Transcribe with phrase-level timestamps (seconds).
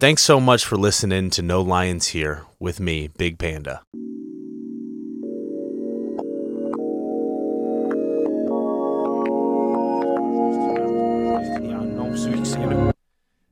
[0.00, 3.82] Thanks so much for listening to No Lions Here with me, Big Panda.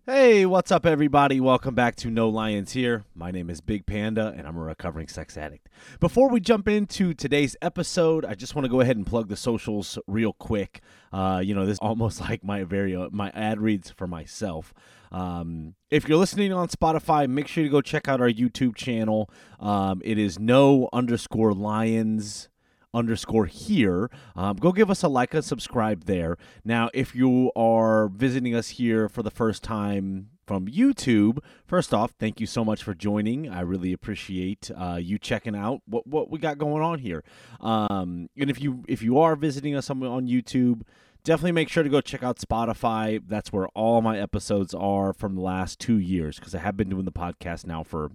[0.09, 1.41] Hey, what's up, everybody?
[1.41, 3.03] Welcome back to No Lions Here.
[3.13, 5.69] My name is Big Panda, and I'm a recovering sex addict.
[5.99, 9.37] Before we jump into today's episode, I just want to go ahead and plug the
[9.37, 10.81] socials real quick.
[11.13, 14.73] Uh, you know, this is almost like my very uh, my ad reads for myself.
[15.11, 19.29] Um, if you're listening on Spotify, make sure to go check out our YouTube channel.
[19.59, 22.49] Um, it is no underscore lions
[22.97, 24.11] underscore here.
[24.35, 26.39] Um, go give us a like and subscribe there.
[26.65, 32.13] Now, if you are visiting us here for the first time from YouTube, first off,
[32.19, 33.49] thank you so much for joining.
[33.49, 37.23] I really appreciate uh, you checking out what, what we got going on here.
[37.61, 40.83] Um, and if you if you are visiting us on, on YouTube,
[41.25, 43.21] definitely make sure to go check out Spotify.
[43.27, 46.89] That's where all my episodes are from the last two years because I have been
[46.89, 48.13] doing the podcast now for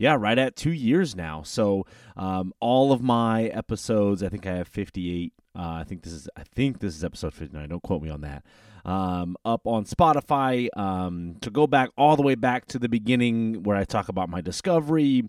[0.00, 1.42] yeah, right at two years now.
[1.42, 1.84] So
[2.16, 5.34] um, all of my episodes, I think I have 58.
[5.54, 7.68] Uh, I think this is I think this is episode 59.
[7.68, 8.42] Don't quote me on that.
[8.86, 10.68] Um, up on Spotify.
[10.74, 14.30] Um, to go back all the way back to the beginning where I talk about
[14.30, 15.28] my discovery.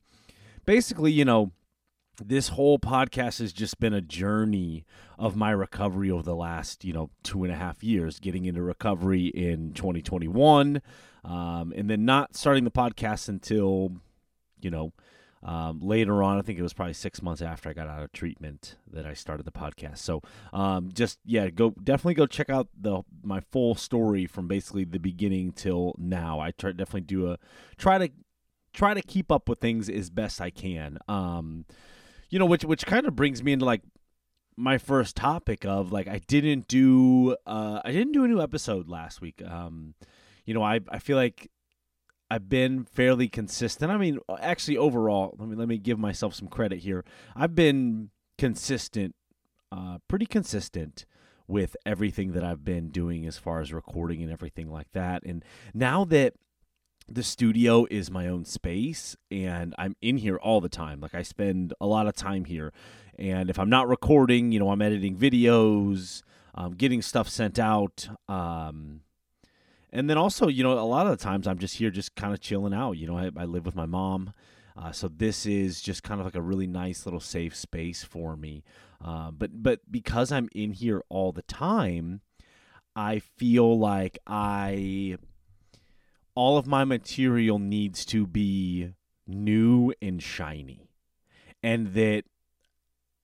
[0.65, 1.51] Basically, you know,
[2.23, 4.85] this whole podcast has just been a journey
[5.19, 8.61] of my recovery over the last you know two and a half years getting into
[8.61, 10.81] recovery in 2021
[11.25, 13.93] um, and then not starting the podcast until
[14.61, 14.93] you know,
[15.43, 18.11] um, later on, I think it was probably six months after I got out of
[18.11, 19.97] treatment that I started the podcast.
[19.97, 20.21] So,
[20.53, 24.99] um, just yeah, go definitely go check out the my full story from basically the
[24.99, 26.39] beginning till now.
[26.39, 27.39] I try definitely do a
[27.77, 28.11] try to
[28.73, 30.99] try to keep up with things as best I can.
[31.07, 31.65] Um,
[32.29, 33.81] you know, which which kind of brings me into like
[34.57, 38.87] my first topic of like I didn't do uh I didn't do a new episode
[38.87, 39.41] last week.
[39.43, 39.95] Um,
[40.45, 41.49] you know, I I feel like
[42.31, 43.91] I've been fairly consistent.
[43.91, 47.03] I mean, actually, overall, let me let me give myself some credit here.
[47.35, 49.15] I've been consistent,
[49.69, 51.05] uh, pretty consistent
[51.45, 55.23] with everything that I've been doing as far as recording and everything like that.
[55.25, 55.43] And
[55.73, 56.35] now that
[57.05, 61.23] the studio is my own space and I'm in here all the time, like I
[61.23, 62.71] spend a lot of time here.
[63.19, 66.23] And if I'm not recording, you know, I'm editing videos,
[66.55, 68.07] um, getting stuff sent out.
[68.29, 69.01] Um,
[69.91, 72.33] and then also, you know, a lot of the times I'm just here, just kind
[72.33, 72.93] of chilling out.
[72.93, 74.33] You know, I, I live with my mom.
[74.77, 78.37] Uh, so this is just kind of like a really nice little safe space for
[78.37, 78.63] me.
[79.03, 82.21] Uh, but but because I'm in here all the time,
[82.95, 85.17] I feel like I
[86.35, 88.93] all of my material needs to be
[89.27, 90.87] new and shiny,
[91.61, 92.23] and that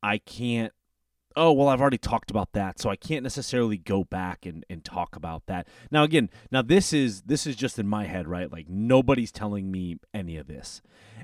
[0.03, 0.73] I can't
[1.37, 4.83] oh well i've already talked about that so i can't necessarily go back and, and
[4.83, 5.67] talk about that.
[5.91, 8.51] Now again now this is this is just in my head right?
[8.51, 10.81] Like nobody's telling me any of this.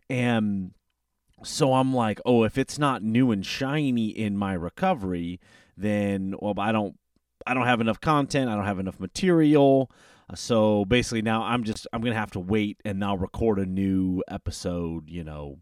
[0.10, 0.72] And
[1.44, 5.42] so i'm like oh if it's not new and shiny in my recovery
[5.76, 6.98] then well i don't
[7.46, 9.92] i don't have enough content i don't have enough material.
[10.30, 13.66] Uh, so basically now i'm just i'm gonna have to wait and now record a
[13.66, 15.58] new episode you know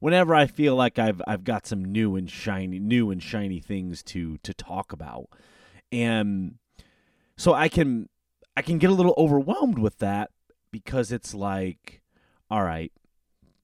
[0.00, 4.02] whenever I feel like I've I've got some new and shiny new and shiny things
[4.04, 5.28] to to talk about.
[5.92, 6.56] And
[7.36, 8.08] so I can
[8.56, 10.30] I can get a little overwhelmed with that
[10.70, 12.02] because it's like
[12.50, 12.92] all right,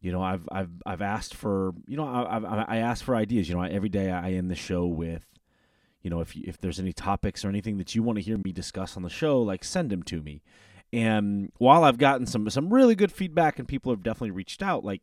[0.01, 3.49] you know, I've I've I've asked for, you know, I I, I ask for ideas,
[3.49, 5.27] you know, every day I end the show with
[6.03, 8.53] you know, if if there's any topics or anything that you want to hear me
[8.53, 10.43] discuss on the show, like send them to me.
[10.93, 14.85] And while I've gotten some some really good feedback and people have definitely reached out,
[14.85, 15.03] like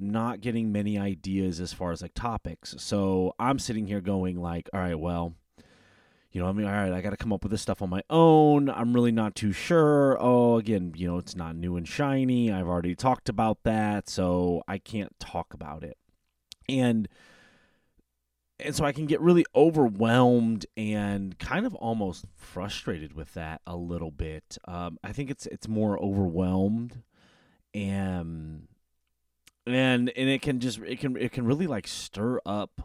[0.00, 2.74] not getting many ideas as far as like topics.
[2.78, 5.34] So I'm sitting here going like, all right, well,
[6.30, 7.88] you know, I mean, all right, I got to come up with this stuff on
[7.88, 8.68] my own.
[8.68, 10.16] I'm really not too sure.
[10.20, 12.52] Oh, again, you know, it's not new and shiny.
[12.52, 15.96] I've already talked about that, so I can't talk about it.
[16.68, 17.08] And
[18.60, 23.76] and so I can get really overwhelmed and kind of almost frustrated with that a
[23.76, 24.58] little bit.
[24.66, 27.02] Um, I think it's it's more overwhelmed
[27.72, 28.66] and
[29.74, 32.82] and and it can just it can it can really like stir up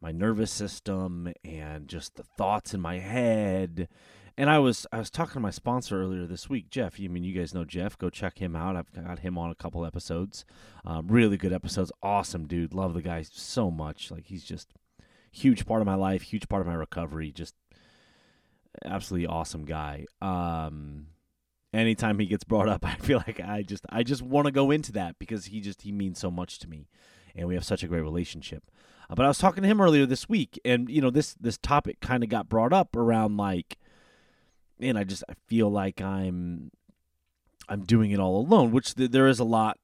[0.00, 3.88] my nervous system and just the thoughts in my head
[4.36, 6.98] and I was I was talking to my sponsor earlier this week, Jeff.
[6.98, 7.96] You I mean you guys know Jeff?
[7.96, 8.76] Go check him out.
[8.76, 10.44] I've got him on a couple episodes,
[10.84, 11.92] um, really good episodes.
[12.02, 12.74] Awesome dude.
[12.74, 14.10] Love the guy so much.
[14.10, 14.72] Like he's just
[15.30, 17.30] huge part of my life, huge part of my recovery.
[17.30, 17.54] Just
[18.84, 20.06] absolutely awesome guy.
[20.20, 21.06] Um,
[21.74, 24.70] anytime he gets brought up, I feel like I just I just want to go
[24.70, 26.88] into that because he just he means so much to me,
[27.34, 28.70] and we have such a great relationship.
[29.10, 31.58] Uh, but I was talking to him earlier this week, and you know this this
[31.58, 33.78] topic kind of got brought up around like,
[34.80, 36.70] and I just I feel like I'm
[37.68, 39.78] I'm doing it all alone, which th- there is a lot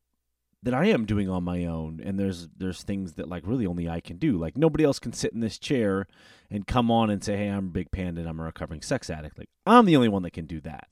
[0.62, 3.88] that I am doing on my own, and there's there's things that like really only
[3.88, 4.38] I can do.
[4.38, 6.06] Like nobody else can sit in this chair
[6.50, 9.10] and come on and say, "Hey, I'm a Big Panda and I'm a recovering sex
[9.10, 10.88] addict." Like I'm the only one that can do that.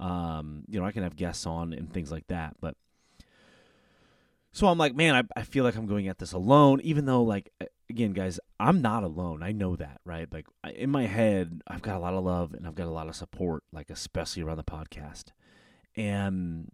[0.00, 2.74] Um, you know, I can have guests on and things like that, but
[4.52, 7.22] so I'm like, man, I, I feel like I'm going at this alone, even though,
[7.22, 7.52] like,
[7.88, 9.42] again, guys, I'm not alone.
[9.42, 10.26] I know that, right?
[10.32, 12.90] Like, I, in my head, I've got a lot of love and I've got a
[12.90, 15.26] lot of support, like, especially around the podcast.
[15.96, 16.72] And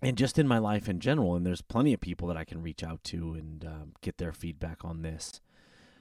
[0.00, 1.34] and just in my life in general.
[1.34, 4.32] And there's plenty of people that I can reach out to and um, get their
[4.32, 5.40] feedback on this.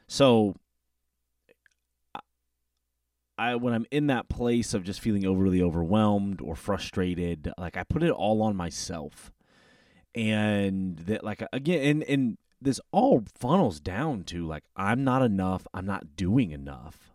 [0.08, 0.56] So,
[3.38, 7.84] I when I'm in that place of just feeling overly overwhelmed or frustrated, like I
[7.84, 9.32] put it all on myself,
[10.16, 15.68] and that like again, and and this all funnels down to like I'm not enough,
[15.74, 17.14] I'm not doing enough,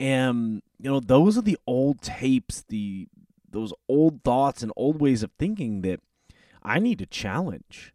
[0.00, 3.08] and you know those are the old tapes, the
[3.48, 6.00] those old thoughts and old ways of thinking that
[6.62, 7.92] I need to challenge.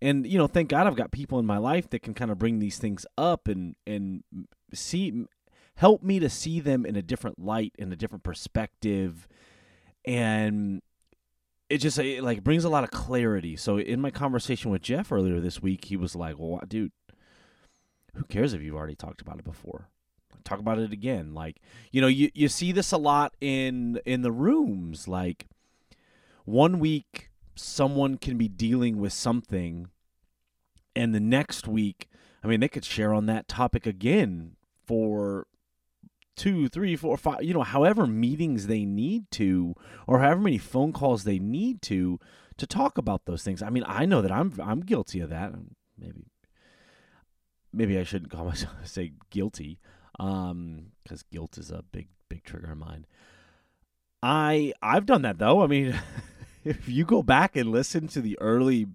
[0.00, 2.38] And you know, thank God I've got people in my life that can kind of
[2.38, 4.24] bring these things up and and
[4.72, 5.26] see
[5.76, 9.26] help me to see them in a different light, in a different perspective,
[10.04, 10.82] and
[11.68, 13.56] it just it like brings a lot of clarity.
[13.56, 16.92] So in my conversation with Jeff earlier this week, he was like, "Well, dude,
[18.14, 19.88] who cares if you've already talked about it before?
[20.44, 24.22] Talk about it again." Like, you know, you you see this a lot in in
[24.22, 25.08] the rooms.
[25.08, 25.46] Like,
[26.44, 29.88] one week someone can be dealing with something,
[30.94, 32.08] and the next week,
[32.44, 35.46] I mean, they could share on that topic again for
[36.36, 39.74] two, three, four, five, you know, however meetings they need to,
[40.06, 42.18] or however many phone calls they need to,
[42.56, 43.62] to talk about those things.
[43.62, 45.52] I mean, I know that I'm I'm guilty of that.
[45.98, 46.26] Maybe,
[47.72, 49.78] maybe I shouldn't call myself say guilty,
[50.18, 53.06] um, because guilt is a big big trigger of mine.
[54.22, 55.62] I I've done that though.
[55.62, 55.98] I mean,
[56.64, 58.86] if you go back and listen to the early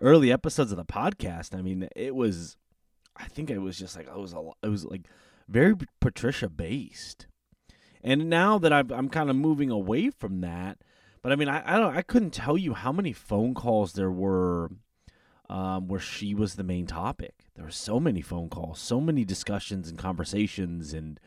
[0.00, 2.56] early episodes of the podcast, I mean, it was
[3.16, 5.08] I think it was just like it was a it was like
[5.50, 7.26] very Patricia based.
[8.02, 10.78] And now that I've, I'm kind of moving away from that,
[11.22, 14.10] but I mean, I I, don't, I couldn't tell you how many phone calls there
[14.10, 14.70] were
[15.50, 17.34] um, where she was the main topic.
[17.56, 21.20] There were so many phone calls, so many discussions and conversations, and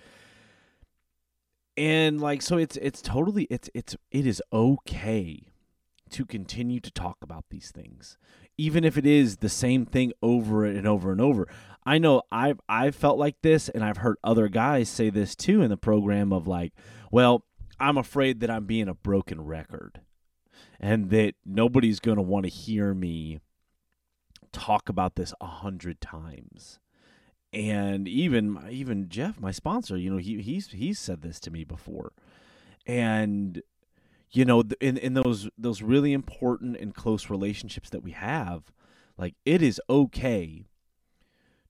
[1.75, 5.49] and like so, it's it's totally it's it's it is okay
[6.11, 8.17] to continue to talk about these things,
[8.57, 11.47] even if it is the same thing over and over and over.
[11.85, 15.61] I know I've I've felt like this, and I've heard other guys say this too
[15.61, 16.73] in the program of like,
[17.11, 17.45] well,
[17.79, 20.01] I'm afraid that I'm being a broken record,
[20.79, 23.39] and that nobody's going to want to hear me
[24.53, 26.79] talk about this a hundred times.
[27.51, 31.65] And even even Jeff, my sponsor, you know, he he's he's said this to me
[31.65, 32.13] before,
[32.87, 33.61] and
[34.33, 38.71] you know, in in those those really important and close relationships that we have,
[39.17, 40.65] like it is okay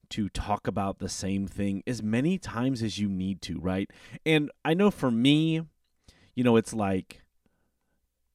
[0.10, 3.90] to talk about the same thing as many times as you need to, right?
[4.26, 5.64] And I know for me,
[6.36, 7.24] you know, it's like,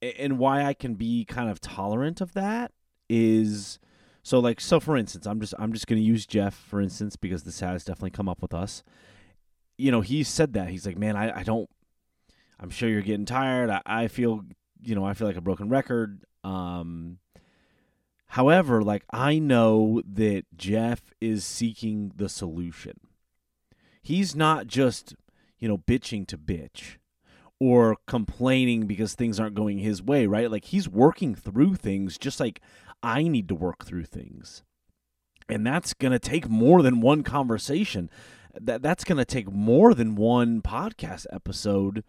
[0.02, 2.72] and why I can be kind of tolerant of that
[3.08, 3.78] is
[4.22, 7.16] so like so for instance i'm just i'm just going to use jeff for instance
[7.16, 8.82] because this has definitely come up with us
[9.78, 11.70] you know he said that he's like man i, I don't
[12.60, 14.44] i'm sure you're getting tired I, I feel
[14.82, 17.18] you know i feel like a broken record um
[18.32, 23.00] However, like I know that Jeff is seeking the solution.
[24.02, 25.14] He's not just,
[25.58, 26.98] you know, bitching to bitch
[27.58, 30.50] or complaining because things aren't going his way, right?
[30.50, 32.60] Like he's working through things just like
[33.02, 34.62] I need to work through things.
[35.48, 38.10] And that's going to take more than one conversation.
[38.60, 42.04] That that's going to take more than one podcast episode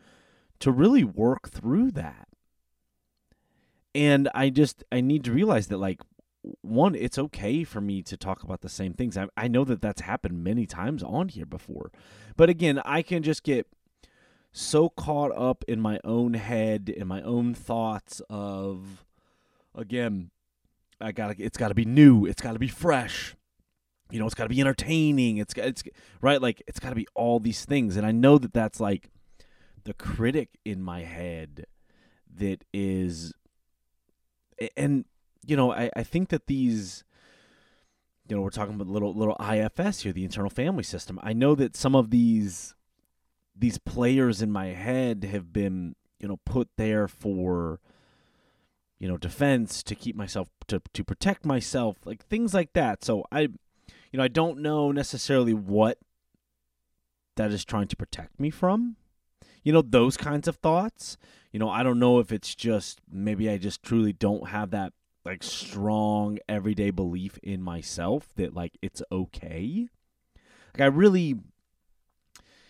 [0.59, 2.27] to really work through that.
[3.95, 6.01] And i just i need to realize that like
[6.61, 9.17] one it's okay for me to talk about the same things.
[9.17, 11.91] I, I know that that's happened many times on here before.
[12.37, 13.67] But again i can just get
[14.51, 19.05] so caught up in my own head in my own thoughts of
[19.75, 20.31] again
[20.99, 23.35] i gotta it's gotta be new it's gotta be fresh.
[24.11, 25.83] You know it's gotta be entertaining it's it's
[26.21, 26.41] right?
[26.41, 27.97] Like it's gotta be all these things.
[27.97, 29.09] And i know that that's like
[29.83, 31.65] the critic in my head
[32.37, 33.33] that is
[34.75, 35.05] and
[35.45, 37.03] you know, I, I think that these,
[38.27, 41.19] you know, we're talking about little little IFS here, the internal family system.
[41.23, 42.75] I know that some of these
[43.55, 47.79] these players in my head have been, you know, put there for,
[48.99, 53.03] you know, defense to keep myself to to protect myself, like things like that.
[53.03, 55.97] So I, you know, I don't know necessarily what
[57.37, 58.97] that is trying to protect me from.
[59.63, 61.17] You know, those kinds of thoughts.
[61.51, 64.93] You know, I don't know if it's just maybe I just truly don't have that
[65.25, 69.87] like strong everyday belief in myself that like it's okay.
[70.73, 71.35] Like I really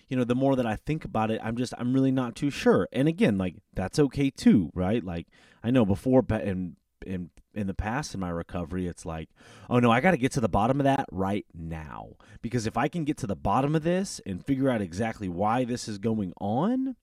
[0.10, 2.50] you know, the more that I think about it, I'm just I'm really not too
[2.50, 2.88] sure.
[2.92, 5.04] And again, like that's okay too, right?
[5.04, 5.28] Like
[5.64, 9.30] I know before and in in the past in my recovery, it's like,
[9.70, 12.10] oh no, I got to get to the bottom of that right now.
[12.42, 15.64] Because if I can get to the bottom of this and figure out exactly why
[15.64, 16.96] this is going on,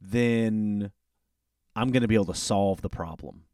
[0.00, 0.92] then
[1.74, 3.44] I'm going to be able to solve the problem.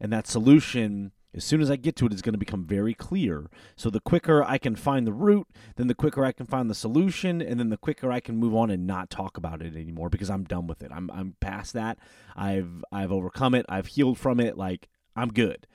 [0.00, 2.94] And that solution, as soon as I get to it, is going to become very
[2.94, 3.50] clear.
[3.76, 5.46] So the quicker I can find the root,
[5.76, 8.54] then the quicker I can find the solution, and then the quicker I can move
[8.54, 10.90] on and not talk about it anymore because I'm done with it.
[10.94, 11.98] I'm I'm past that.
[12.34, 13.66] I've I've overcome it.
[13.68, 14.56] I've healed from it.
[14.56, 14.88] Like
[15.20, 15.66] I'm good.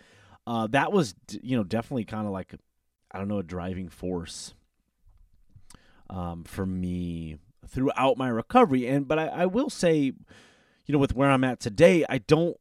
[0.48, 2.56] Uh, that was you know definitely kind of like
[3.12, 4.54] I don't know a driving force
[6.10, 7.38] um, for me
[7.68, 8.88] throughout my recovery.
[8.88, 10.14] And but I, I will say, you
[10.90, 12.58] know, with where I'm at today, I don't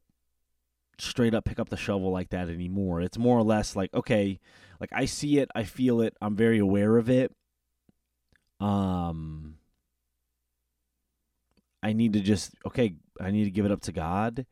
[0.97, 3.01] straight up pick up the shovel like that anymore.
[3.01, 4.39] It's more or less like, okay,
[4.79, 7.31] like I see it, I feel it, I'm very aware of it.
[8.59, 9.57] Um
[11.83, 14.45] I need to just okay, I need to give it up to God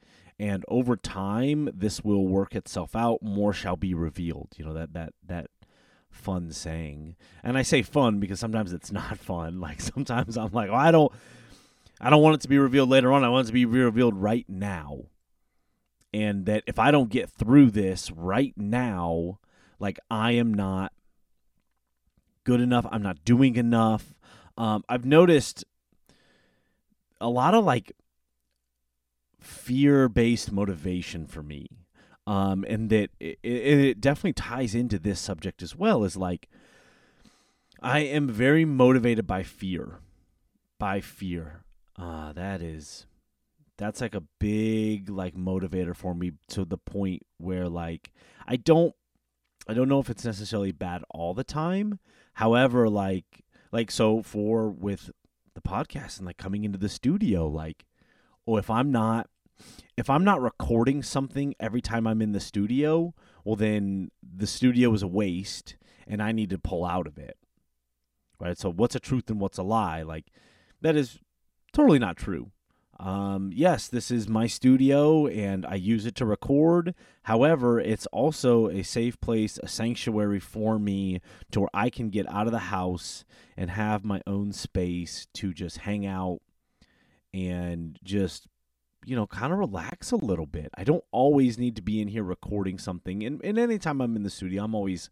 [0.43, 4.49] and over time this will work itself out, more shall be revealed.
[4.57, 5.47] You know that that that
[6.11, 7.15] fun saying.
[7.41, 9.59] And I say fun because sometimes it's not fun.
[9.61, 11.13] Like sometimes I'm like, oh, I don't
[12.01, 13.23] I don't want it to be revealed later on.
[13.23, 15.05] I want it to be revealed right now
[16.13, 19.39] and that if I don't get through this right now,
[19.79, 20.91] like I am not
[22.43, 24.13] good enough, I'm not doing enough.
[24.57, 25.63] Um, I've noticed
[27.21, 27.93] a lot of like
[29.43, 31.67] fear based motivation for me.
[32.25, 36.47] Um, and that it, it definitely ties into this subject as well is like
[37.81, 39.99] I am very motivated by fear.
[40.79, 41.65] By fear.
[41.99, 43.05] Uh, that is
[43.77, 48.11] that's like a big like motivator for me to the point where like
[48.47, 48.95] I don't
[49.67, 51.99] I don't know if it's necessarily bad all the time.
[52.35, 55.09] However, like like so for with
[55.55, 57.85] the podcast and like coming into the studio, like
[58.47, 59.29] oh if I'm not
[59.97, 64.93] if I'm not recording something every time I'm in the studio, well then the studio
[64.93, 65.75] is a waste
[66.07, 67.37] and I need to pull out of it.
[68.39, 68.57] Right?
[68.57, 70.01] So what's a truth and what's a lie?
[70.01, 70.25] Like
[70.81, 71.19] that is
[71.71, 72.51] totally not true.
[72.99, 76.93] Um, yes, this is my studio and I use it to record.
[77.23, 82.31] However, it's also a safe place, a sanctuary for me to where I can get
[82.31, 83.25] out of the house
[83.57, 86.39] and have my own space to just hang out
[87.33, 88.47] and just
[89.05, 90.69] you know, kind of relax a little bit.
[90.75, 93.23] I don't always need to be in here recording something.
[93.23, 95.09] And, and anytime I'm in the studio, I'm always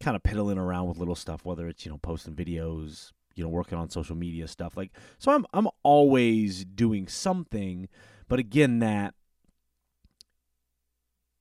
[0.00, 3.48] kind of piddling around with little stuff, whether it's, you know, posting videos, you know
[3.48, 7.88] working on social media stuff like so i'm i'm always doing something
[8.26, 9.14] but again that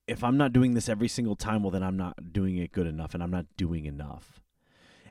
[0.08, 2.86] if i'm not doing this every single time well then i'm not doing it good
[2.86, 4.40] enough and i'm not doing enough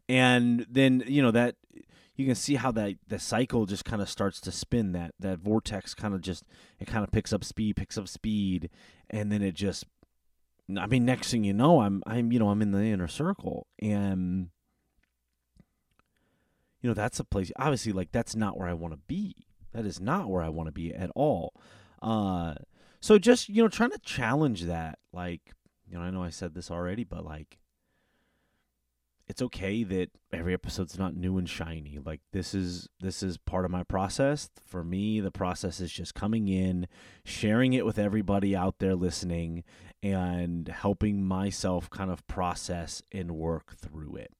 [0.08, 1.56] and then you know that
[2.16, 5.38] you can see how that the cycle just kind of starts to spin that that
[5.38, 6.44] vortex kind of just
[6.80, 8.70] it kind of picks up speed picks up speed
[9.10, 9.84] and then it just
[10.78, 13.66] i mean next thing you know i'm i'm you know i'm in the inner circle
[13.80, 14.48] and
[16.86, 19.34] you know that's a place obviously like that's not where i want to be.
[19.72, 21.52] That is not where i want to be at all.
[22.00, 22.54] Uh
[23.00, 25.52] so just you know trying to challenge that like
[25.88, 27.58] you know i know i said this already but like
[29.28, 33.64] it's okay that every episode's not new and shiny like this is this is part
[33.64, 36.86] of my process for me the process is just coming in
[37.24, 39.64] sharing it with everybody out there listening
[40.02, 44.32] and helping myself kind of process and work through it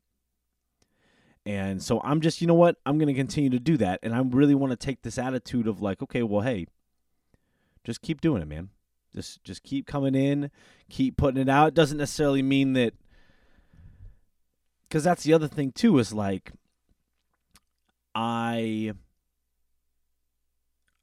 [1.46, 2.76] and so I'm just, you know what?
[2.84, 4.00] I'm going to continue to do that.
[4.02, 6.66] And I really want to take this attitude of like, okay, well, hey,
[7.84, 8.70] just keep doing it, man.
[9.14, 10.50] Just just keep coming in,
[10.90, 11.68] keep putting it out.
[11.68, 12.94] It doesn't necessarily mean that
[14.90, 16.52] cuz that's the other thing too is like
[18.14, 18.92] I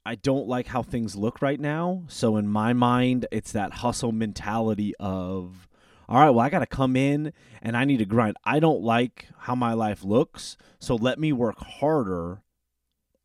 [0.06, 2.02] I don't like how things look right now.
[2.08, 5.68] So in my mind, it's that hustle mentality of
[6.06, 8.36] all right, well, I got to come in and I need to grind.
[8.44, 12.42] I don't like how my life looks, so let me work harder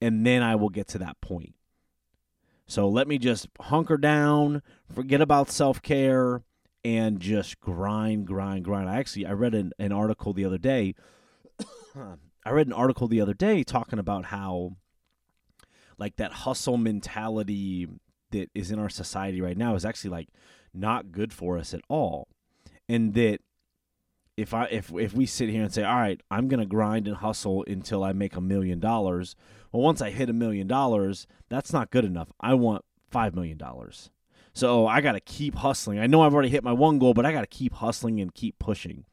[0.02, 1.56] and then I will get to that point.
[2.68, 4.62] So let me just hunker down,
[4.94, 6.44] forget about self care,
[6.84, 8.90] and just grind, grind, grind.
[8.90, 10.96] I actually I read an, an article the other day.
[12.46, 14.76] I read an article the other day talking about how
[15.98, 17.88] like that hustle mentality
[18.32, 20.30] that is in our society right now is actually like
[20.74, 22.28] not good for us at all
[22.88, 23.40] and that
[24.36, 27.18] if I if if we sit here and say, all right, I'm gonna grind and
[27.18, 29.36] hustle until I make a million dollars.
[29.72, 32.32] Well, once I hit a million dollars, that's not good enough.
[32.40, 34.10] I want five million dollars.
[34.54, 36.00] So oh, I got to keep hustling.
[36.00, 38.34] I know I've already hit my one goal, but I got to keep hustling and
[38.34, 39.06] keep pushing.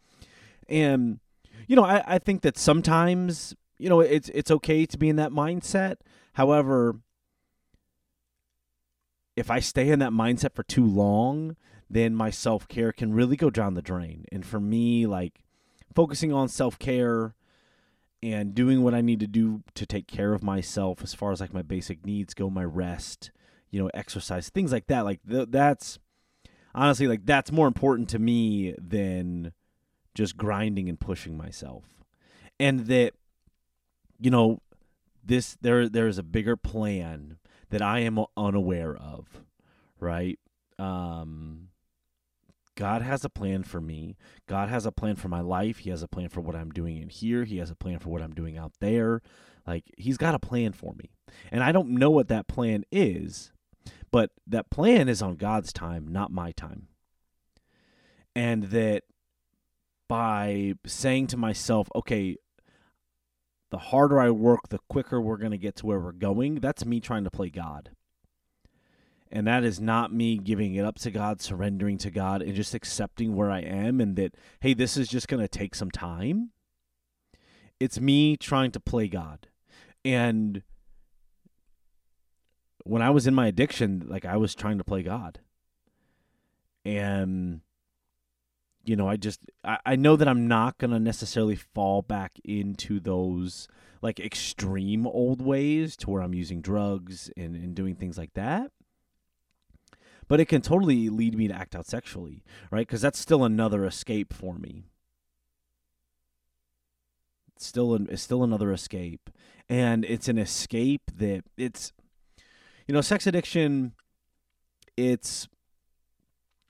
[0.69, 1.21] And
[1.67, 5.17] you know, I, I think that sometimes you know it's it's okay to be in
[5.17, 5.97] that mindset.
[6.35, 6.97] However,
[9.37, 11.57] if I stay in that mindset for too long,
[11.89, 14.25] then my self care can really go down the drain.
[14.33, 15.43] And for me, like
[15.95, 17.35] focusing on self care
[18.23, 21.41] and doing what I need to do to take care of myself as far as
[21.41, 23.31] like my basic needs go, my rest,
[23.77, 25.05] you know, exercise, things like that.
[25.05, 25.99] Like th- that's
[26.75, 29.53] honestly like that's more important to me than
[30.15, 31.85] just grinding and pushing myself.
[32.59, 33.13] And that
[34.19, 34.63] you know,
[35.23, 37.37] this there there is a bigger plan
[37.69, 39.43] that I am unaware of,
[40.01, 40.39] right?
[40.79, 41.69] Um
[42.77, 44.17] God has a plan for me.
[44.47, 45.79] God has a plan for my life.
[45.81, 47.45] He has a plan for what I'm doing in here.
[47.45, 49.21] He has a plan for what I'm doing out there.
[49.67, 51.11] Like he's got a plan for me.
[51.51, 53.53] And I don't know what that plan is,
[54.17, 56.89] but that plan is on God's time, not my time.
[58.35, 59.03] And that
[60.09, 62.39] by saying to myself, okay,
[63.69, 66.87] the harder I work, the quicker we're going to get to where we're going, that's
[66.87, 67.91] me trying to play God.
[69.31, 72.75] And that is not me giving it up to God, surrendering to God, and just
[72.75, 76.53] accepting where I am and that, hey, this is just going to take some time.
[77.79, 79.49] It's me trying to play God.
[80.07, 80.63] And
[82.87, 85.41] when I was in my addiction, like I was trying to play God.
[86.85, 87.61] And,
[88.85, 93.01] you know, I just, I, I know that I'm not to necessarily fall back into
[93.01, 93.69] those
[94.03, 98.71] like extreme old ways to where I'm using drugs and, and doing things like that
[100.29, 102.87] but it can totally lead me to act out sexually, right?
[102.87, 104.85] Because that's still another escape for me.
[107.55, 109.31] It's still an, it's still another escape,
[109.69, 111.93] and it's an escape that it's,
[112.87, 113.93] you know, sex addiction.
[114.97, 115.49] It's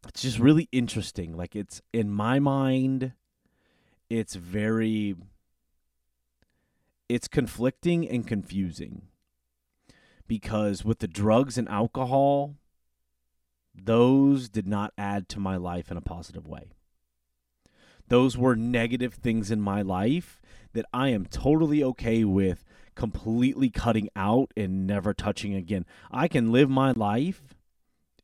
[0.08, 1.36] it's just really interesting.
[1.36, 3.12] Like it's in my mind,
[4.08, 5.16] it's very
[7.08, 9.02] it's conflicting and confusing
[10.26, 12.56] because with the drugs and alcohol
[13.84, 16.72] those did not add to my life in a positive way.
[18.08, 20.40] Those were negative things in my life
[20.72, 22.64] that I am totally okay with
[22.96, 25.86] completely cutting out and never touching again.
[26.10, 27.54] I can live my life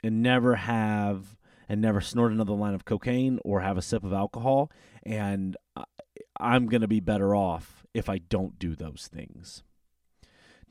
[0.03, 1.37] and never have
[1.69, 4.71] and never snort another line of cocaine or have a sip of alcohol
[5.05, 5.57] and
[6.41, 9.63] I'm going to be better off if I don't do those things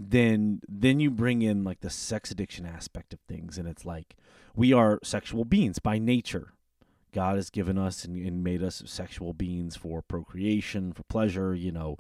[0.10, 4.16] then then you bring in like the sex addiction aspect of things and it's like
[4.56, 6.54] we are sexual beings by nature
[7.14, 11.72] god has given us and, and, made us sexual beings for procreation for pleasure you
[11.72, 11.98] know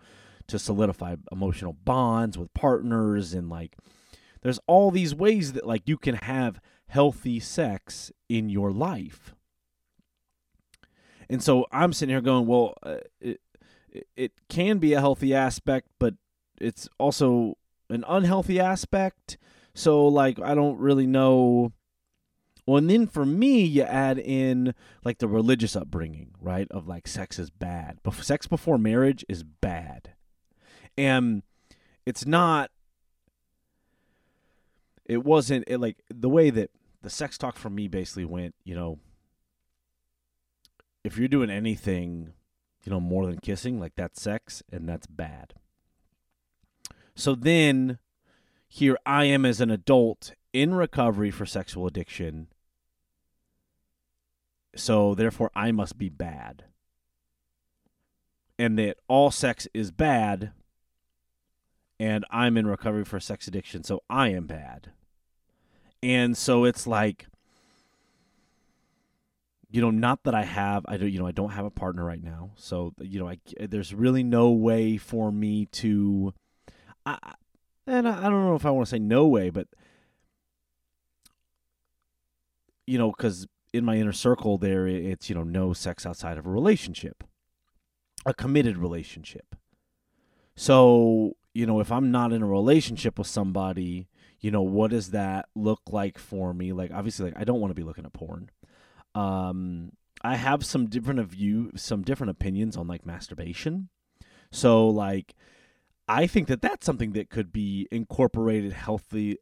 [0.52, 3.76] to solidify emotional bonds with partners and like
[4.42, 9.34] there's all these ways that like you can have healthy sex in your life
[11.30, 13.40] and so i'm sitting here going well uh, it,
[14.16, 16.16] it can be a healthy aspect but
[16.62, 17.58] it's also
[17.92, 19.38] an unhealthy aspect.
[19.74, 21.74] So like I don't really know.
[22.66, 26.68] Well, and then for me, you add in like the religious upbringing, right?
[26.72, 30.14] Of like sex is bad, but sex before marriage is bad,
[30.98, 31.44] and
[32.06, 32.72] it's not.
[35.06, 38.56] It wasn't it like the way that the sex talk for me basically went.
[38.64, 39.00] You know,
[41.04, 42.34] if you're doing anything,
[42.84, 45.54] you know, more than kissing, like that's sex, and that's bad.
[47.16, 48.00] So then
[48.68, 52.48] here I am as an adult in recovery for sexual addiction.
[54.76, 56.66] So therefore I must be bad.
[58.58, 60.52] And that all sex is bad
[62.02, 64.90] and I'm in recovery for sex addiction, so I am bad.
[66.02, 67.28] And so it's like
[69.70, 72.04] you know, not that I have, I don't, you know, I don't have a partner
[72.04, 76.34] right now, so you know, I there's really no way for me to
[77.06, 77.18] I,
[77.86, 79.68] and I, I don't know if I want to say no way, but
[82.88, 86.48] you know, because in my inner circle, there it's you know no sex outside of
[86.48, 87.24] a relationship,
[88.26, 89.56] a committed relationship.
[90.56, 94.08] So you know, if I'm not in a relationship with somebody,
[94.40, 96.74] you know, what does that look like for me?
[96.74, 98.50] Like, obviously, like I don't want to be looking at porn.
[99.14, 103.90] Um, I have some different view, some different opinions on like masturbation.
[104.52, 105.36] So, like,
[106.08, 109.38] I think that that's something that could be incorporated healthy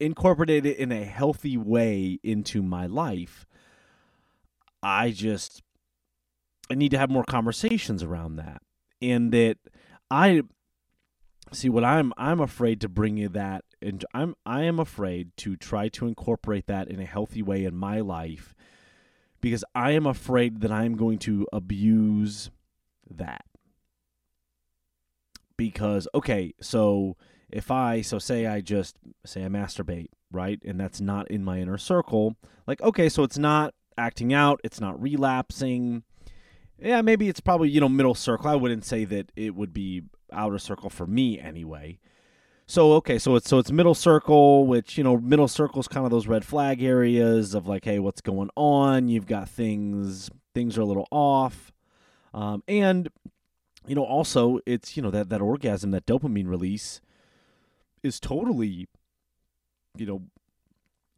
[0.00, 3.46] incorporated in a healthy way into my life.
[4.82, 5.62] I just
[6.70, 8.62] I need to have more conversations around that.
[9.00, 9.58] And that
[10.10, 10.42] I
[11.52, 15.56] see what I'm I'm afraid to bring you that and I'm I am afraid to
[15.56, 18.54] try to incorporate that in a healthy way in my life
[19.40, 22.50] because I am afraid that I'm going to abuse
[23.10, 23.44] that.
[25.56, 27.16] Because okay, so
[27.50, 30.60] if I so say I just say I masturbate, right?
[30.64, 34.80] And that's not in my inner circle, like okay, so it's not acting out, it's
[34.80, 36.04] not relapsing.
[36.80, 38.48] Yeah, maybe it's probably, you know, middle circle.
[38.48, 41.98] I wouldn't say that it would be outer circle for me anyway.
[42.66, 46.04] So okay, so it's so it's middle circle, which you know middle circle is kind
[46.04, 49.08] of those red flag areas of like, hey, what's going on?
[49.08, 51.72] You've got things things are a little off,
[52.34, 53.08] um, and
[53.86, 57.00] you know also it's you know that that orgasm, that dopamine release,
[58.02, 58.88] is totally,
[59.96, 60.22] you know,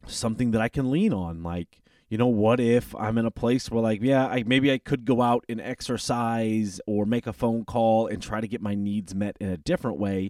[0.05, 1.43] something that I can lean on.
[1.43, 1.80] Like,
[2.11, 5.05] you know, what if I'm in a place where like, yeah, I maybe I could
[5.05, 9.15] go out and exercise or make a phone call and try to get my needs
[9.15, 10.29] met in a different way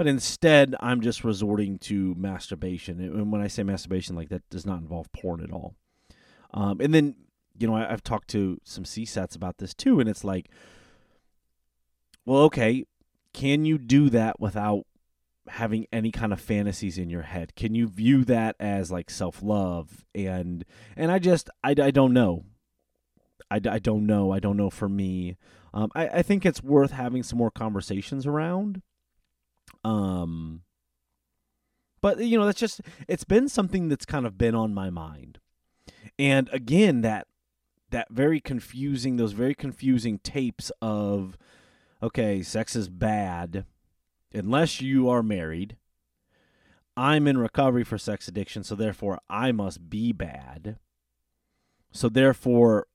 [0.00, 3.00] but instead I'm just resorting to masturbation.
[3.00, 5.74] And when I say masturbation, like that does not involve porn at all.
[6.54, 7.16] Um, and then,
[7.58, 10.48] you know, I, have talked to some CSATs about this too, and it's like,
[12.24, 12.86] well, okay,
[13.34, 14.86] can you do that without
[15.50, 17.54] having any kind of fantasies in your head?
[17.54, 20.04] Can you view that as like self love?
[20.14, 20.64] And
[20.96, 22.44] and I just I, I don't know.
[23.50, 24.32] I, I don't know.
[24.32, 25.36] I don't know for me.
[25.74, 28.82] Um, I, I think it's worth having some more conversations around.
[29.84, 30.62] Um,
[32.00, 35.38] but you know, that's just it's been something that's kind of been on my mind.
[36.18, 37.26] And again, that
[37.90, 41.36] that very confusing those very confusing tapes of
[42.02, 43.64] okay, sex is bad
[44.32, 45.76] unless you are married.
[46.96, 50.78] I'm in recovery for sex addiction, so therefore I must be bad.
[51.92, 52.86] So therefore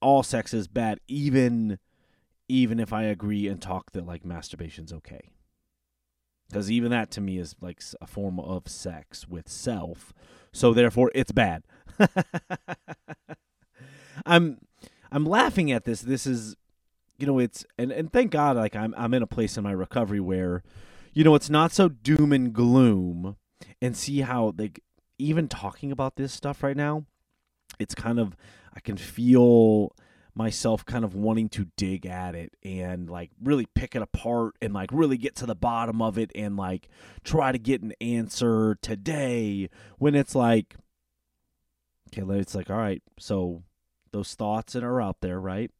[0.00, 1.78] all sex is bad even
[2.46, 5.30] even if I agree and talk that like masturbation's okay.
[6.48, 10.12] Because even that to me is like a form of sex with self.
[10.52, 11.64] So therefore it's bad.
[14.26, 14.58] I'm
[15.10, 16.02] I'm laughing at this.
[16.02, 16.54] This is
[17.18, 19.72] you know, it's and, and thank God like I'm I'm in a place in my
[19.72, 20.62] recovery where,
[21.12, 23.36] you know, it's not so doom and gloom
[23.80, 24.80] and see how like
[25.18, 27.04] even talking about this stuff right now,
[27.78, 28.36] it's kind of
[28.74, 29.94] I can feel
[30.34, 34.74] myself kind of wanting to dig at it and like really pick it apart and
[34.74, 36.88] like really get to the bottom of it and like
[37.22, 40.74] try to get an answer today when it's like
[42.08, 43.62] okay it's like all right so
[44.10, 45.70] those thoughts that are out there right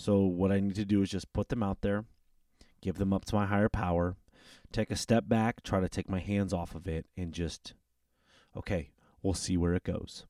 [0.00, 2.04] so what i need to do is just put them out there
[2.80, 4.16] give them up to my higher power
[4.72, 7.74] take a step back try to take my hands off of it and just
[8.56, 8.90] okay
[9.22, 10.26] we'll see where it goes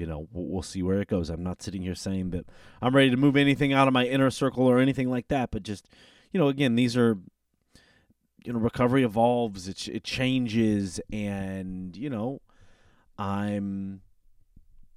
[0.00, 1.28] you know, we'll, see where it goes.
[1.28, 2.46] I'm not sitting here saying that
[2.80, 5.62] I'm ready to move anything out of my inner circle or anything like that, but
[5.62, 5.90] just,
[6.32, 7.18] you know, again, these are,
[8.42, 12.40] you know, recovery evolves, it, it changes, and, you know,
[13.18, 14.00] I'm,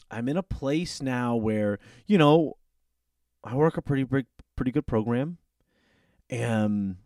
[0.09, 2.55] I'm in a place now where, you know,
[3.43, 4.25] I work a pretty big,
[4.55, 5.37] pretty good program,
[6.29, 6.97] and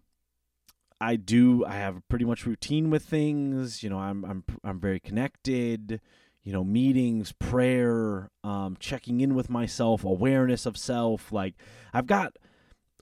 [0.99, 4.99] I do, I have pretty much routine with things, you know, I'm, I'm, I'm very
[4.99, 6.01] connected,
[6.43, 11.31] you know, meetings, prayer, um, checking in with myself, awareness of self.
[11.31, 11.55] Like,
[11.93, 12.37] I've got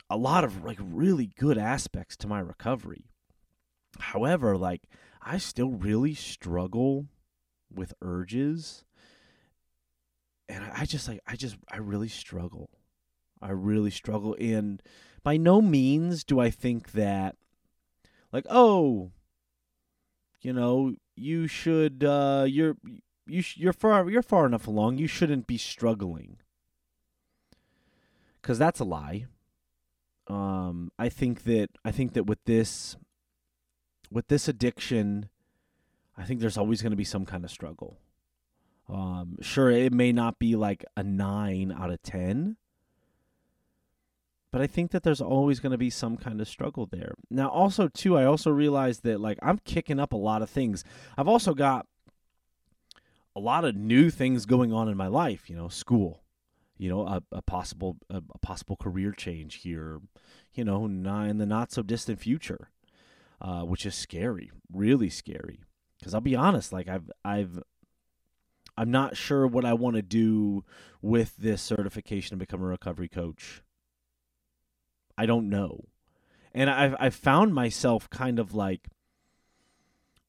[0.10, 3.06] a lot of like really good aspects to my recovery.
[4.00, 4.84] However, like,
[5.22, 7.06] I still really struggle
[7.74, 8.84] with urges.
[10.50, 12.70] And I just like, I just, I really struggle.
[13.42, 14.36] I really struggle.
[14.40, 14.82] And
[15.24, 17.36] by no means do I think that,
[18.32, 19.12] like, oh,
[20.42, 22.78] you know, you should, uh, you're,
[23.28, 24.98] you sh- you're far you're far enough along.
[24.98, 26.38] You shouldn't be struggling.
[28.42, 29.26] Cuz that's a lie.
[30.28, 32.96] Um I think that I think that with this
[34.12, 35.30] with this addiction,
[36.16, 38.00] I think there's always going to be some kind of struggle.
[38.88, 42.58] Um sure it may not be like a 9 out of 10,
[44.56, 47.14] but I think that there's always going to be some kind of struggle there.
[47.30, 50.86] Now, also, too, I also realized that like I'm kicking up a lot of things.
[51.18, 51.88] I've also got
[53.36, 55.50] a lot of new things going on in my life.
[55.50, 56.24] You know, school,
[56.78, 60.00] you know, a, a possible a, a, possible career change here.
[60.54, 62.70] You know, not in the not so distant future,
[63.42, 65.66] uh, which is scary, really scary.
[66.00, 67.62] Because I'll be honest, like I've I've
[68.78, 70.64] I'm not sure what I want to do
[71.02, 73.62] with this certification to become a recovery coach.
[75.18, 75.86] I don't know.
[76.54, 78.88] And I've I've found myself kind of like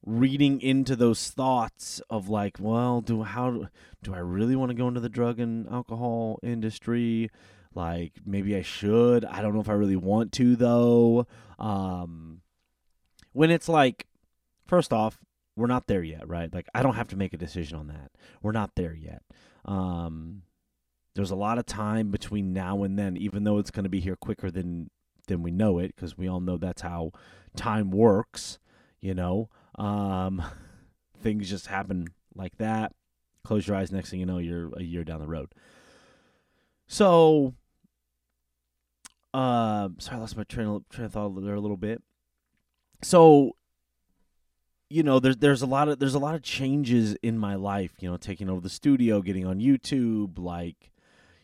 [0.05, 3.69] reading into those thoughts of like, well, do how
[4.03, 7.31] do I really want to go into the drug and alcohol industry?
[7.75, 9.25] Like maybe I should.
[9.25, 11.27] I don't know if I really want to though.
[11.59, 12.41] Um,
[13.33, 14.07] when it's like,
[14.67, 15.19] first off,
[15.57, 16.53] we're not there yet, right?
[16.53, 18.11] Like I don't have to make a decision on that.
[18.43, 19.23] We're not there yet.
[19.65, 20.43] Um,
[21.17, 24.01] there's a lot of time between now and then, even though it's going to be
[24.01, 24.91] here quicker than
[25.27, 27.11] than we know it, because we all know that's how
[27.57, 28.59] time works.
[29.01, 30.43] You know, um,
[31.23, 32.93] things just happen like that.
[33.45, 33.91] Close your eyes.
[33.91, 35.49] Next thing you know, you're a year down the road.
[36.87, 37.55] So,
[39.35, 42.03] uh, sorry, I lost my train of, train of thought there a little bit.
[43.03, 43.57] So,
[44.89, 47.93] you know, there's there's a lot of there's a lot of changes in my life.
[48.01, 50.91] You know, taking over the studio, getting on YouTube, like,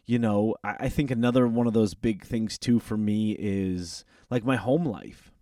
[0.04, 4.04] you know, I, I think another one of those big things too for me is
[4.30, 5.32] like my home life,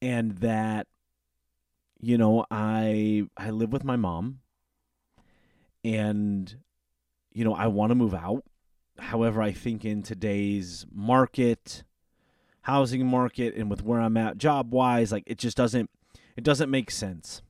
[0.00, 0.86] and that,
[2.00, 4.40] you know, I I live with my mom,
[5.84, 6.56] and,
[7.32, 8.44] you know, I want to move out.
[8.98, 11.82] However, I think in today's market,
[12.62, 15.90] housing market, and with where I'm at job wise, like it just doesn't
[16.36, 17.42] it doesn't make sense.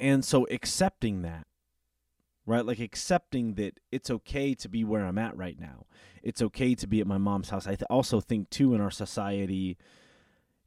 [0.00, 1.45] And so accepting that,
[2.46, 2.64] right?
[2.64, 5.86] Like accepting that it's okay to be where I'm at right now.
[6.22, 7.66] It's okay to be at my mom's house.
[7.66, 9.76] I th- also think too in our society,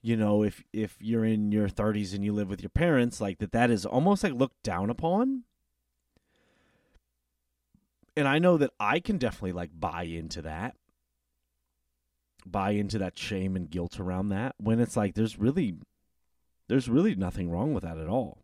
[0.01, 3.39] you know, if if you're in your 30s and you live with your parents, like
[3.39, 5.43] that that is almost like looked down upon.
[8.15, 10.75] And I know that I can definitely like buy into that.
[12.45, 15.75] Buy into that shame and guilt around that when it's like there's really
[16.69, 18.43] there's really nothing wrong with that at all.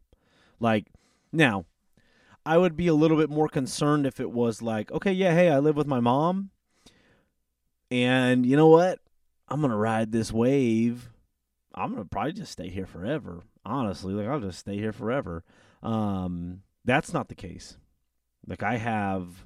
[0.59, 0.87] Like,
[1.31, 1.65] now,
[2.45, 5.49] I would be a little bit more concerned if it was like, okay, yeah, hey,
[5.49, 6.51] I live with my mom.
[7.89, 8.99] And you know what?
[9.47, 11.09] I'm to ride this wave.
[11.73, 13.43] I'm to probably just stay here forever.
[13.65, 15.43] Honestly, like I'll just stay here forever.
[15.81, 17.77] Um, that's not the case.
[18.47, 19.45] Like I have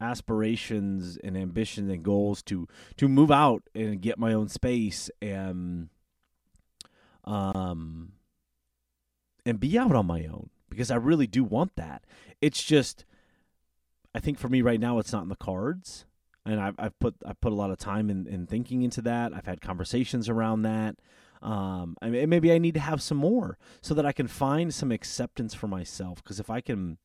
[0.00, 5.88] aspirations and ambitions and goals to to move out and get my own space and
[7.24, 8.12] um,
[9.44, 12.04] and be out on my own because I really do want that.
[12.40, 13.04] It's just,
[14.14, 16.06] I think for me right now, it's not in the cards,
[16.46, 19.34] and I've, I've put I've put a lot of time in, in thinking into that.
[19.34, 20.96] I've had conversations around that.
[21.42, 24.72] Um, I mean, maybe I need to have some more so that I can find
[24.74, 26.22] some acceptance for myself.
[26.22, 26.98] Because if I can,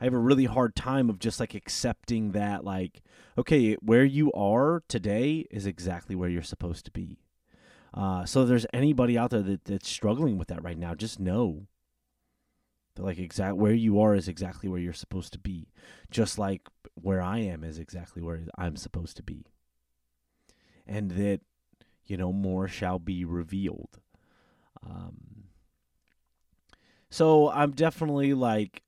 [0.00, 3.02] I have a really hard time of just like accepting that, like,
[3.36, 7.18] okay, where you are today is exactly where you're supposed to be.
[7.92, 11.18] Uh, so if there's anybody out there that, that's struggling with that right now, just
[11.18, 11.66] know
[12.98, 15.68] like exact where you are is exactly where you're supposed to be.
[16.10, 19.46] Just like where I am is exactly where I'm supposed to be.
[20.86, 21.40] And that,
[22.06, 24.00] you know, more shall be revealed.
[24.84, 25.44] Um,
[27.10, 28.82] so I'm definitely like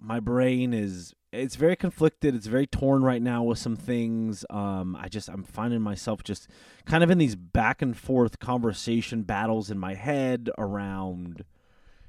[0.00, 2.34] my brain is it's very conflicted.
[2.34, 4.44] It's very torn right now with some things.
[4.48, 6.48] Um, I just I'm finding myself just
[6.86, 11.44] kind of in these back and forth conversation battles in my head around,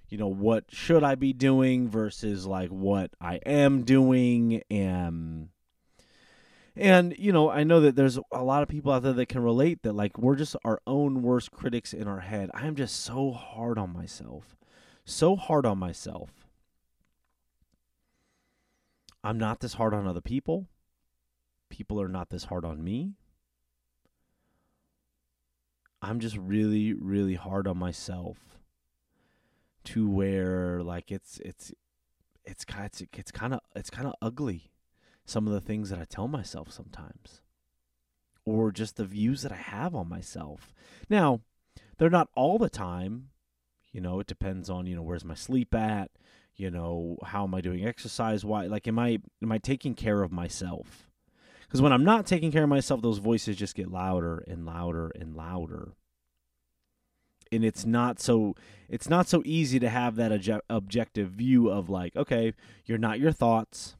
[0.10, 5.50] you know, what should I be doing versus like what I am doing, and
[6.76, 9.42] and you know I know that there's a lot of people out there that can
[9.42, 12.50] relate that like we're just our own worst critics in our head.
[12.54, 14.58] I am just so hard on myself,
[15.06, 16.50] so hard on myself
[19.24, 20.68] I'm not this hard on other people.
[21.70, 23.14] People are not this hard on me.
[26.02, 28.59] I'm just really, really hard on myself
[29.94, 31.72] to where like it's it's
[32.46, 34.72] it's kind it's, it's kind of it's kind of ugly
[35.26, 37.42] some of the things that I tell myself sometimes
[38.46, 40.74] or just the views that I have on myself.
[41.08, 41.42] Now,
[41.98, 43.30] they're not all the time.
[43.92, 46.10] You know, it depends on, you know, where's my sleep at?
[46.60, 50.22] you know how am i doing exercise why like am i am i taking care
[50.22, 51.10] of myself
[51.62, 55.10] because when i'm not taking care of myself those voices just get louder and louder
[55.16, 55.94] and louder
[57.52, 58.56] and it's not so
[58.88, 62.54] it's not so easy to have that obje- objective view of like okay
[62.86, 63.96] you're not your thoughts.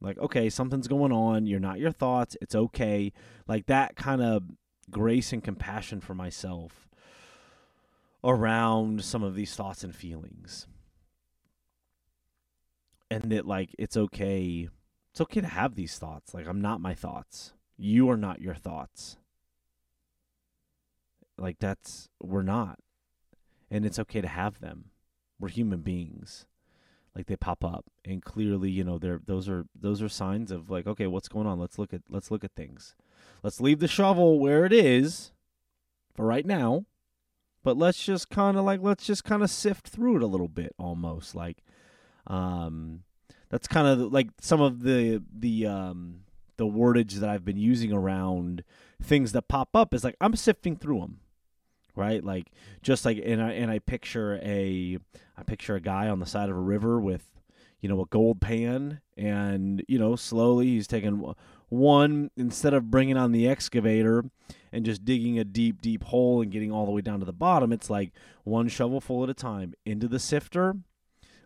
[0.00, 3.12] Like okay something's going on you're not your thoughts it's okay.
[3.46, 4.44] Like that kind of
[4.90, 6.88] grace and compassion for myself
[8.24, 10.66] around some of these thoughts and feelings.
[13.10, 14.68] And that like it's okay
[15.10, 16.34] it's okay to have these thoughts.
[16.34, 17.52] Like i'm not my thoughts.
[17.76, 19.16] You are not your thoughts
[21.38, 22.78] like that's we're not.
[23.70, 24.86] And it's okay to have them.
[25.38, 26.46] We're human beings.
[27.14, 27.86] Like they pop up.
[28.04, 31.46] And clearly you know they're those are those are signs of like okay what's going
[31.46, 31.58] on?
[31.58, 32.94] Let's look at let's look at things.
[33.42, 35.32] Let's leave the shovel where it is
[36.14, 36.84] for right now.
[37.64, 40.48] But let's just kind of like let's just kind of sift through it a little
[40.48, 41.34] bit almost.
[41.34, 41.58] Like
[42.26, 43.02] um
[43.50, 46.20] that's kind of like some of the the um
[46.56, 48.64] the wordage that I've been using around
[49.02, 51.20] things that pop up is like I'm sifting through them
[51.98, 52.24] right?
[52.24, 52.50] Like
[52.82, 54.98] just like and I and I picture a
[55.36, 57.24] I picture a guy on the side of a river with
[57.80, 61.34] you know a gold pan and you know slowly he's taking
[61.68, 64.24] one instead of bringing on the excavator
[64.72, 67.32] and just digging a deep deep hole and getting all the way down to the
[67.32, 68.12] bottom it's like
[68.44, 70.76] one shovelful at a time into the sifter.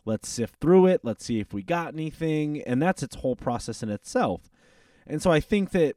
[0.05, 1.01] Let's sift through it.
[1.05, 2.61] Let's see if we got anything.
[2.63, 4.51] And that's its whole process in itself.
[5.07, 5.97] And so i think that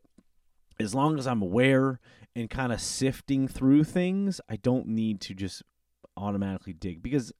[0.80, 2.00] as long as i'm aware
[2.36, 5.64] and kind of sifting through things i don't need to just
[6.18, 7.32] automatically dig because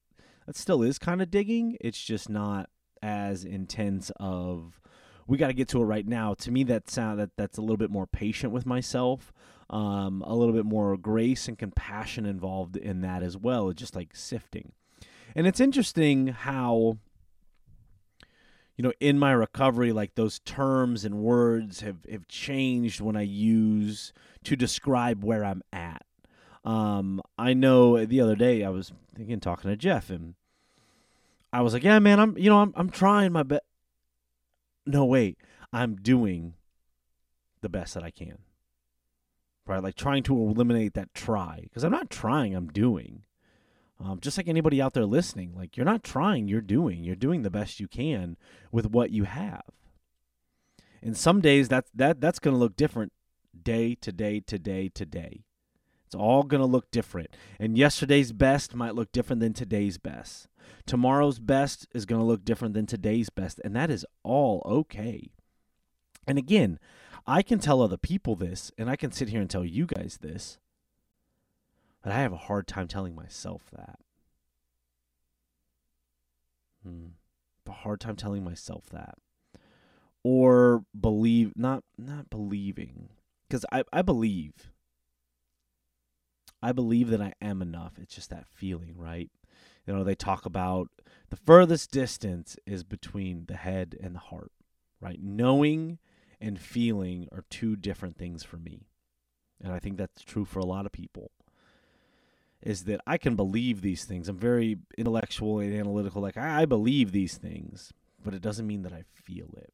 [0.46, 2.70] that still is kind of digging it's just not
[3.02, 4.80] as intense of
[5.28, 6.34] we got to get to it right now.
[6.36, 9.34] To me, that sound that that's a little bit more patient with myself,
[9.70, 13.70] um, a little bit more grace and compassion involved in that as well.
[13.70, 14.72] It's just like sifting,
[15.36, 16.98] and it's interesting how
[18.76, 23.22] you know in my recovery, like those terms and words have have changed when I
[23.22, 26.06] use to describe where I'm at.
[26.64, 30.36] Um, I know the other day I was thinking talking to Jeff and
[31.54, 33.64] I was like, yeah, man, I'm you know I'm I'm trying my best
[34.86, 35.38] no, wait,
[35.74, 36.54] I'm doing
[37.62, 38.38] the best that I can.
[39.66, 39.82] Right?
[39.82, 41.62] Like trying to eliminate that try.
[41.64, 43.24] Because I'm not trying, I'm doing.
[44.00, 47.04] Um, just like anybody out there listening, like you're not trying, you're doing.
[47.04, 48.38] You're doing the best you can
[48.72, 49.64] with what you have.
[51.02, 53.14] And some days that that that's going to look different
[53.62, 55.46] day to day to day to day.
[56.06, 57.30] It's all going to look different.
[57.60, 60.48] And yesterday's best might look different than today's best.
[60.86, 65.32] Tomorrow's best is going to look different than today's best, and that is all okay.
[66.28, 66.80] And again,
[67.28, 70.20] I can tell other people this, and I can sit here and tell you guys
[70.22, 70.60] this,
[72.06, 73.98] but I have a hard time telling myself that.
[76.84, 77.08] Hmm.
[77.68, 79.16] A hard time telling myself that.
[80.24, 83.10] Or believe not not believing.
[83.50, 84.72] Because I, I believe.
[86.62, 87.94] I believe that I am enough.
[88.00, 89.32] It's just that feeling, right?
[89.88, 90.90] You know, they talk about
[91.32, 94.52] the furthest distance is between the head and the heart,
[95.02, 95.18] right?
[95.20, 95.98] Knowing
[96.40, 98.90] and feeling are two different things for me.
[99.60, 101.32] And I think that's true for a lot of people.
[102.66, 104.28] Is that I can believe these things.
[104.28, 106.22] I'm very intellectual and analytical.
[106.22, 109.72] Like, I believe these things, but it doesn't mean that I feel it.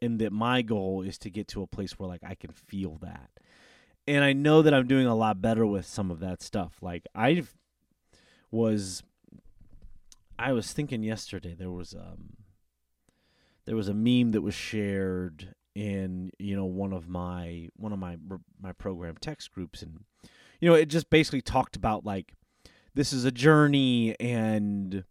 [0.00, 2.98] And that my goal is to get to a place where, like, I can feel
[3.02, 3.30] that.
[4.06, 6.76] And I know that I'm doing a lot better with some of that stuff.
[6.80, 7.56] Like, I've
[8.50, 9.02] was
[10.38, 12.36] I was thinking yesterday there was um
[13.64, 17.98] there was a meme that was shared in you know one of my one of
[17.98, 18.16] my
[18.60, 20.04] my program text groups and
[20.60, 22.32] you know it just basically talked about like
[22.94, 25.04] this is a journey and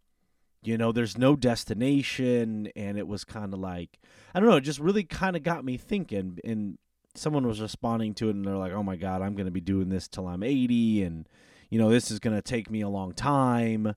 [0.62, 3.98] you know there's no destination and it was kind of like
[4.34, 6.78] i don't know it just really kind of got me thinking and
[7.14, 9.60] someone was responding to it and they're like oh my god i'm going to be
[9.60, 11.28] doing this till i'm 80 and
[11.70, 13.94] you know, this is going to take me a long time.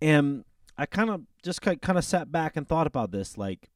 [0.00, 0.44] And
[0.78, 3.70] I kind of just kind of sat back and thought about this like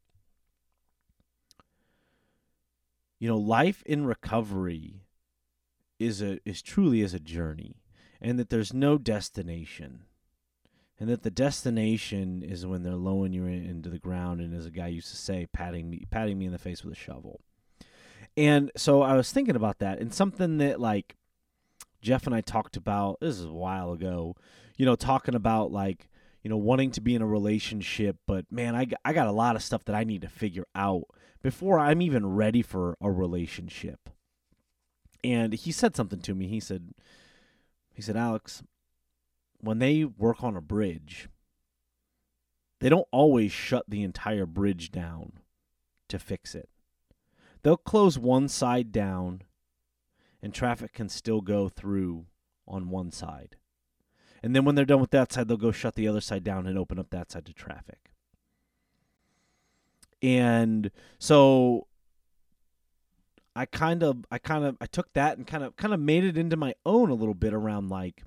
[3.20, 5.03] you know, life in recovery
[5.98, 7.76] is a is truly is a journey
[8.20, 10.04] and that there's no destination.
[10.98, 14.70] And that the destination is when they're lowering you into the ground and as a
[14.70, 17.40] guy used to say patting me patting me in the face with a shovel.
[18.36, 21.16] And so I was thinking about that and something that like
[22.00, 24.36] Jeff and I talked about this is a while ago,
[24.76, 26.08] you know, talking about like,
[26.42, 29.56] you know, wanting to be in a relationship, but man, I, I got a lot
[29.56, 31.04] of stuff that I need to figure out
[31.42, 34.10] before I'm even ready for a relationship.
[35.24, 36.46] And he said something to me.
[36.46, 36.90] He said,
[37.94, 38.62] he said, Alex,
[39.58, 41.30] when they work on a bridge,
[42.80, 45.32] they don't always shut the entire bridge down
[46.08, 46.68] to fix it.
[47.62, 49.42] They'll close one side down
[50.42, 52.26] and traffic can still go through
[52.68, 53.56] on one side.
[54.42, 56.66] And then when they're done with that side, they'll go shut the other side down
[56.66, 58.12] and open up that side to traffic.
[60.20, 61.86] And so
[63.56, 66.24] I kind of I kind of I took that and kind of kind of made
[66.24, 68.24] it into my own a little bit around like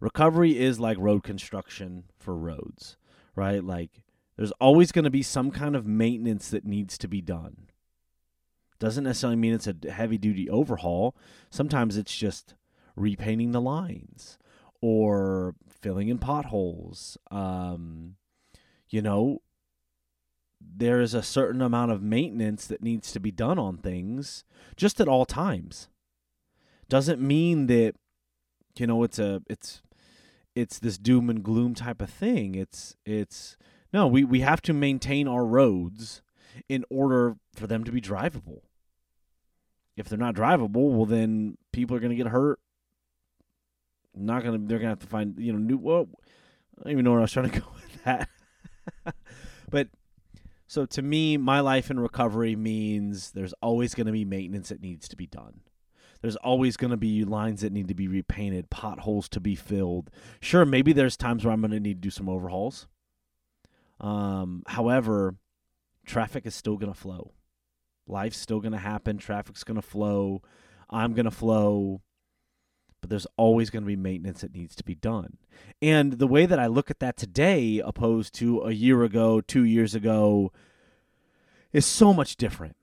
[0.00, 2.96] recovery is like road construction for roads,
[3.36, 3.62] right?
[3.62, 4.02] Like
[4.36, 7.68] there's always going to be some kind of maintenance that needs to be done.
[8.80, 11.16] Doesn't necessarily mean it's a heavy duty overhaul.
[11.50, 12.54] Sometimes it's just
[12.96, 14.38] repainting the lines
[14.80, 17.16] or filling in potholes.
[17.30, 18.16] Um,
[18.90, 19.40] you know,
[20.76, 24.44] there is a certain amount of maintenance that needs to be done on things
[24.76, 25.88] just at all times.
[26.88, 27.94] Doesn't mean that
[28.78, 29.82] you know, it's a it's
[30.54, 32.54] it's this doom and gloom type of thing.
[32.54, 33.56] It's it's
[33.92, 36.22] no, we we have to maintain our roads
[36.68, 38.62] in order for them to be drivable.
[39.96, 42.58] If they're not drivable, well then people are going to get hurt.
[44.14, 46.08] Not going to they're going to have to find, you know, new well,
[46.78, 48.28] I don't even know where I was trying to go with that.
[49.70, 49.88] but
[50.66, 54.80] so to me, my life in recovery means there's always going to be maintenance that
[54.80, 55.60] needs to be done.
[56.22, 60.10] There's always going to be lines that need to be repainted, potholes to be filled.
[60.40, 62.86] Sure, maybe there's times where I'm going to need to do some overhauls.
[64.00, 65.34] Um, however,
[66.06, 67.32] traffic is still going to flow.
[68.06, 69.18] Life's still going to happen.
[69.18, 70.40] Traffic's going to flow.
[70.88, 72.00] I'm going to flow.
[73.04, 75.36] But there's always going to be maintenance that needs to be done.
[75.82, 79.64] And the way that I look at that today, opposed to a year ago, two
[79.64, 80.52] years ago,
[81.70, 82.76] is so much different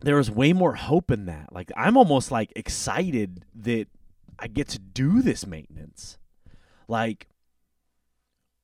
[0.00, 1.52] there is way more hope in that.
[1.52, 3.86] Like I'm almost like excited that
[4.38, 6.18] I get to do this maintenance.
[6.88, 7.28] Like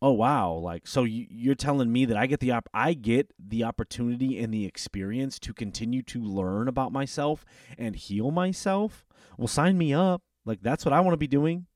[0.03, 3.33] oh wow, like so you, are telling me that I get the op- I get
[3.39, 7.45] the opportunity and the experience to continue to learn about myself
[7.79, 9.05] and heal myself.
[9.37, 10.23] Well, sign me up.
[10.47, 11.67] Like that's what I want to be doing.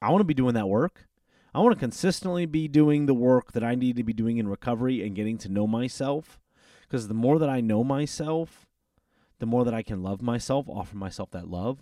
[0.00, 1.06] I want to be doing that work.
[1.54, 4.48] I want to consistently be doing the work that I need to be doing in
[4.48, 6.40] recovery and getting to know myself.
[6.82, 8.66] Because the more that I know myself,
[9.38, 11.80] the more that I can love myself, offer myself that love,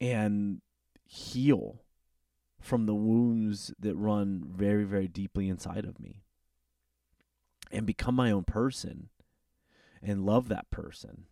[0.00, 0.60] and
[1.06, 1.82] heal
[2.60, 6.22] from the wounds that run very, very deeply inside of me,
[7.70, 9.08] and become my own person
[10.02, 11.24] and love that person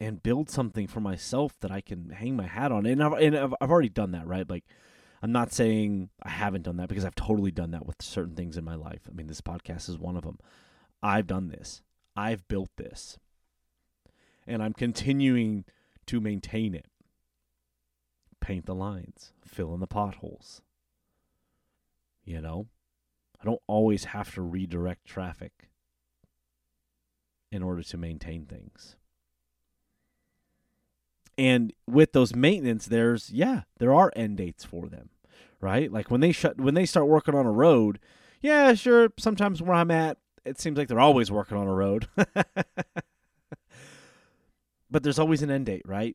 [0.00, 2.86] and build something for myself that I can hang my hat on.
[2.86, 4.48] And I've, and I've, I've already done that, right?
[4.48, 4.64] Like,
[5.22, 8.56] I'm not saying I haven't done that because I've totally done that with certain things
[8.56, 9.02] in my life.
[9.06, 10.38] I mean, this podcast is one of them.
[11.02, 11.82] I've done this.
[12.16, 13.18] I've built this.
[14.46, 15.66] And I'm continuing
[16.06, 16.86] to maintain it.
[18.40, 20.62] Paint the lines, fill in the potholes.
[22.24, 22.68] You know,
[23.40, 25.68] I don't always have to redirect traffic
[27.52, 28.96] in order to maintain things.
[31.40, 35.08] And with those maintenance, there's yeah, there are end dates for them,
[35.58, 35.90] right?
[35.90, 37.98] Like when they shut when they start working on a road,
[38.42, 39.08] yeah, sure.
[39.18, 42.08] Sometimes where I'm at, it seems like they're always working on a road.
[44.90, 46.14] but there's always an end date, right?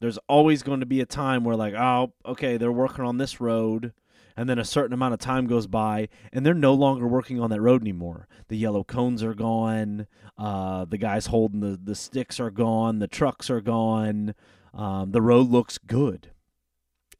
[0.00, 3.40] There's always going to be a time where like, oh, okay, they're working on this
[3.40, 3.92] road
[4.38, 7.50] and then a certain amount of time goes by and they're no longer working on
[7.50, 8.28] that road anymore.
[8.46, 10.06] The yellow cones are gone.
[10.38, 13.00] Uh, the guys holding the, the sticks are gone.
[13.00, 14.36] The trucks are gone.
[14.72, 16.30] Um, the road looks good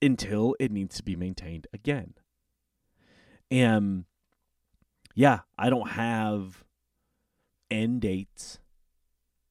[0.01, 2.15] until it needs to be maintained again.
[3.51, 4.05] And
[5.17, 6.63] yeah, I don't have
[7.69, 8.61] end dates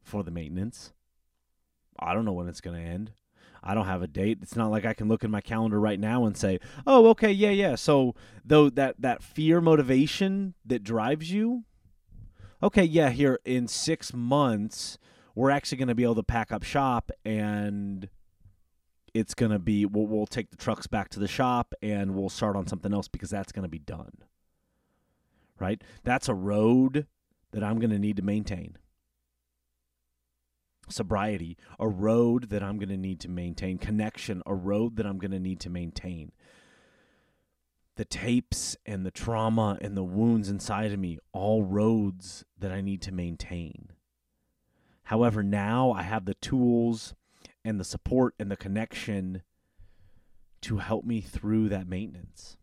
[0.02, 0.94] for the maintenance.
[2.00, 3.12] I don't know when it's going to end.
[3.68, 4.40] I don't have a date.
[4.42, 7.32] It's not like I can look in my calendar right now and say, "Oh, okay,
[7.32, 8.16] yeah, yeah." So,
[8.46, 11.64] though that that fear motivation that drives you,
[12.64, 14.98] okay, yeah, here in 6 months,
[15.36, 18.10] we're actually going to be able to pack up shop and
[19.14, 22.30] it's going to be we'll, we'll take the trucks back to the shop and we'll
[22.30, 24.12] start on something else because that's going to be done
[25.60, 25.82] right?
[26.04, 27.08] That's a road
[27.52, 28.78] that I'm going to need to maintain.
[30.90, 33.78] Sobriety, a road that I'm going to need to maintain.
[33.78, 36.32] Connection, a road that I'm going to need to maintain.
[37.96, 42.82] The tapes and the trauma and the wounds inside of me, all roads that I
[42.82, 43.90] need to maintain.
[45.04, 47.16] However, now I have the tools
[47.64, 49.42] and the support and the connection
[50.62, 52.58] to help me through that maintenance.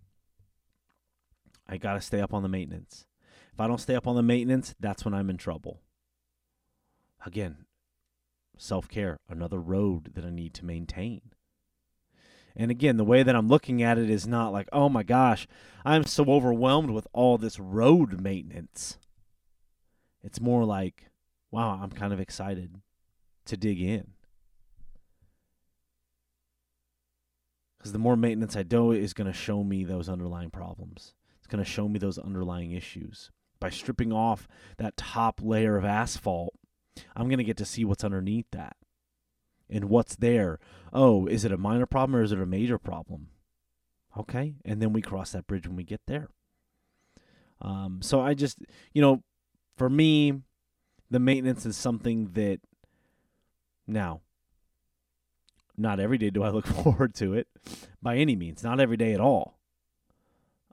[1.67, 3.07] I got to stay up on the maintenance.
[3.53, 5.81] If I don't stay up on the maintenance, that's when I'm in trouble.
[7.25, 7.65] Again,
[8.59, 11.21] self care, another road that I need to maintain.
[12.57, 15.49] And again, the way that I'm looking at it is not like, oh my gosh,
[15.85, 18.99] I'm so overwhelmed with all this road maintenance.
[20.23, 21.11] It's more like,
[21.51, 22.81] wow, I'm kind of excited
[23.47, 24.13] to dig in.
[27.79, 31.13] Because the more maintenance I do is going to show me those underlying problems.
[31.39, 33.31] It's going to show me those underlying issues.
[33.61, 34.49] By stripping off
[34.79, 36.55] that top layer of asphalt,
[37.17, 38.77] I'm going to get to see what's underneath that
[39.69, 40.59] and what's there.
[40.93, 43.29] Oh, is it a minor problem or is it a major problem?
[44.17, 44.55] Okay.
[44.65, 46.29] And then we cross that bridge when we get there.
[47.61, 48.59] Um, so I just,
[48.93, 49.23] you know,
[49.77, 50.41] for me,
[51.11, 52.61] the maintenance is something that
[53.87, 54.21] now,
[55.77, 57.49] not every day do I look forward to it
[58.03, 59.59] by any means, not every day at all.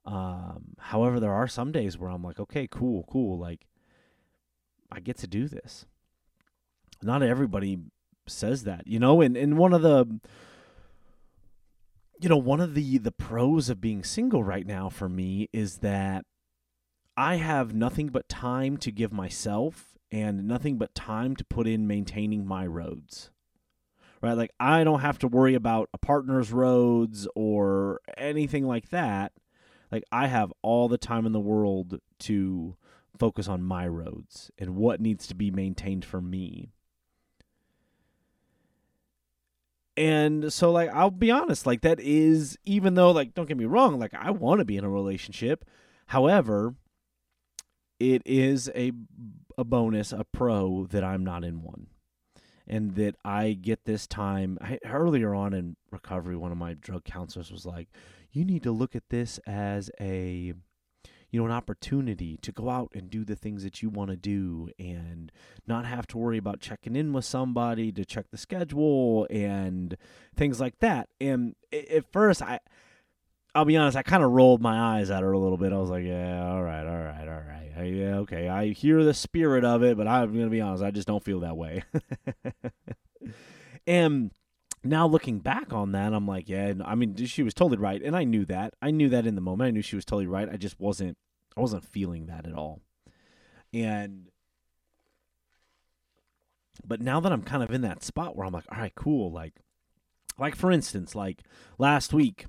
[0.06, 3.38] Um, however, there are some days where I'm like, okay, cool, cool.
[3.38, 3.68] Like,
[4.92, 5.86] I get to do this.
[7.04, 7.80] Not everybody
[8.28, 9.22] says that, you know.
[9.22, 10.20] And and one of the
[12.22, 15.78] you know, one of the the pros of being single right now for me is
[15.78, 16.26] that
[17.18, 21.88] I have nothing but time to give myself and nothing but time to put in
[21.88, 23.32] maintaining my roads.
[24.22, 24.34] Right?
[24.34, 29.32] Like I don't have to worry about a partner's roads or anything like that.
[29.92, 32.76] Like I have all the time in the world to
[33.18, 36.70] focus on my roads and what needs to be maintained for me.
[39.98, 43.66] And so like I'll be honest, like that is even though like don't get me
[43.66, 45.66] wrong, like I want to be in a relationship.
[46.08, 46.76] However,
[48.00, 48.92] it is a
[49.58, 51.88] a bonus, a pro that I'm not in one.
[52.68, 57.04] And that I get this time I, earlier on in recovery one of my drug
[57.04, 57.90] counselors was like,
[58.32, 60.54] "You need to look at this as a
[61.32, 64.18] you know, an opportunity to go out and do the things that you want to
[64.18, 65.32] do and
[65.66, 69.98] not have to worry about checking in with somebody to check the schedule and
[70.36, 71.08] things like that.
[71.22, 72.60] And at first, I,
[73.56, 75.72] I'll be honest, I kind of rolled my eyes at her a little bit.
[75.72, 77.72] I was like, yeah, all right, all right, all right.
[77.78, 78.50] I, yeah, okay.
[78.50, 81.24] I hear the spirit of it, but I'm going to be honest, I just don't
[81.24, 81.84] feel that way.
[83.88, 84.32] and
[84.84, 88.16] now looking back on that, I'm like, yeah, I mean, she was totally right, and
[88.16, 88.74] I knew that.
[88.82, 89.68] I knew that in the moment.
[89.68, 90.50] I knew she was totally right.
[90.52, 91.18] I just wasn't,
[91.56, 92.82] I wasn't feeling that at all.
[93.74, 94.30] And,
[96.84, 99.32] but now that I'm kind of in that spot where I'm like, all right, cool.
[99.32, 99.54] Like,
[100.40, 101.44] like for instance, like
[101.78, 102.48] last week,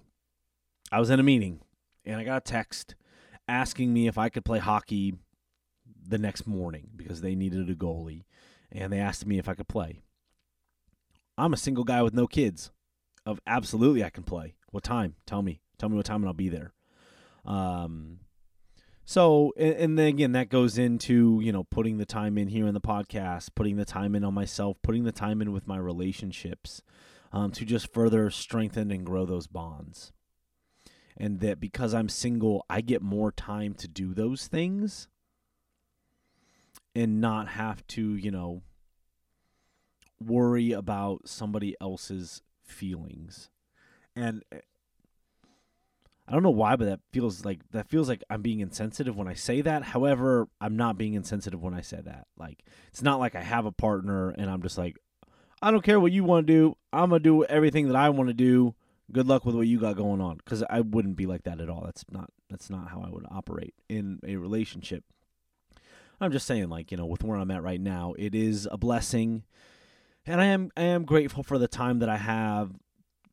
[0.91, 1.61] I was in a meeting,
[2.05, 2.95] and I got a text
[3.47, 5.15] asking me if I could play hockey
[6.09, 8.25] the next morning because they needed a goalie,
[8.71, 10.01] and they asked me if I could play.
[11.37, 12.71] I'm a single guy with no kids.
[13.25, 14.55] Of absolutely, I can play.
[14.71, 15.15] What time?
[15.27, 15.61] Tell me.
[15.79, 16.73] Tell me what time, and I'll be there.
[17.45, 18.21] Um,
[19.05, 22.67] so, and, and then again, that goes into you know putting the time in here
[22.67, 25.77] in the podcast, putting the time in on myself, putting the time in with my
[25.77, 26.83] relationships,
[27.33, 30.13] um, to just further strengthen and grow those bonds.
[31.17, 35.09] And that because I'm single, I get more time to do those things
[36.95, 38.63] and not have to, you know,
[40.27, 43.51] worry about somebody else's feelings.
[44.15, 44.59] And eh,
[46.27, 49.29] I don't know why, but that feels like that feels like I'm being insensitive when
[49.29, 49.83] I say that.
[49.83, 52.27] However, I'm not being insensitive when I say that.
[52.39, 54.97] Like it's not like I have a partner and I'm just like
[55.61, 56.77] I don't care what you want to do.
[56.93, 58.75] I'm to do everything that I want to do.
[59.13, 61.69] Good luck with what you got going on cuz I wouldn't be like that at
[61.69, 61.83] all.
[61.85, 65.05] That's not that's not how I would operate in a relationship.
[66.21, 68.79] I'm just saying like, you know, with where I'm at right now, it is a
[68.79, 69.43] blessing
[70.27, 72.71] and I am I am grateful for the time that I have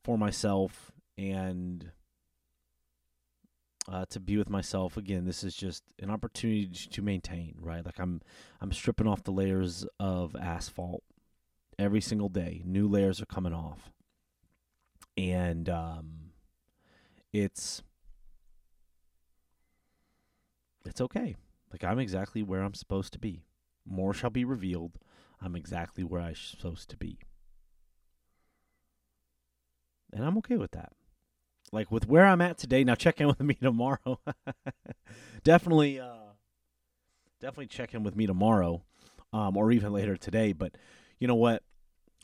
[0.04, 1.92] for myself and
[3.88, 5.26] uh, to be with myself again.
[5.26, 7.86] This is just an opportunity to maintain, right?
[7.86, 8.22] Like I'm
[8.62, 11.04] I'm stripping off the layers of asphalt
[11.78, 12.62] every single day.
[12.66, 13.92] New layers are coming off,
[15.18, 16.32] and um,
[17.34, 17.84] it's
[20.86, 21.36] it's okay.
[21.72, 23.44] Like I'm exactly where I'm supposed to be.
[23.86, 24.98] More shall be revealed
[25.42, 27.20] I'm exactly where I'm supposed to be.
[30.12, 30.92] And I'm okay with that.
[31.72, 34.20] Like with where I'm at today, now check in with me tomorrow.
[35.44, 36.34] definitely uh
[37.40, 38.84] definitely check in with me tomorrow.
[39.32, 40.76] Um or even later today, but
[41.20, 41.64] you know what?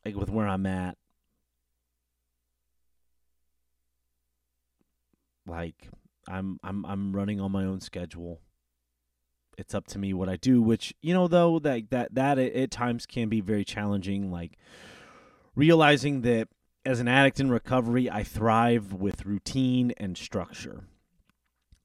[0.04, 0.98] Like with where I'm at
[5.48, 5.90] like
[6.28, 8.42] I'm I'm I'm running on my own schedule
[9.58, 12.72] it's up to me what I do, which you know though that that that at
[12.72, 14.32] times can be very challenging.
[14.32, 14.58] Like
[15.56, 16.48] realizing that
[16.86, 20.84] as an addict in recovery, I thrive with routine and structure,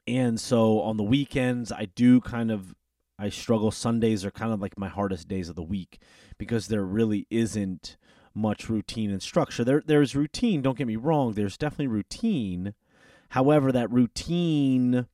[0.06, 2.74] and so on the weekends I do kind of
[3.18, 3.70] I struggle.
[3.70, 6.00] Sundays are kind of like my hardest days of the week
[6.38, 7.96] because there really isn't
[8.34, 9.64] much routine and structure.
[9.64, 10.62] There there's routine.
[10.62, 11.32] Don't get me wrong.
[11.32, 12.74] There's definitely routine.
[13.30, 15.06] However, that routine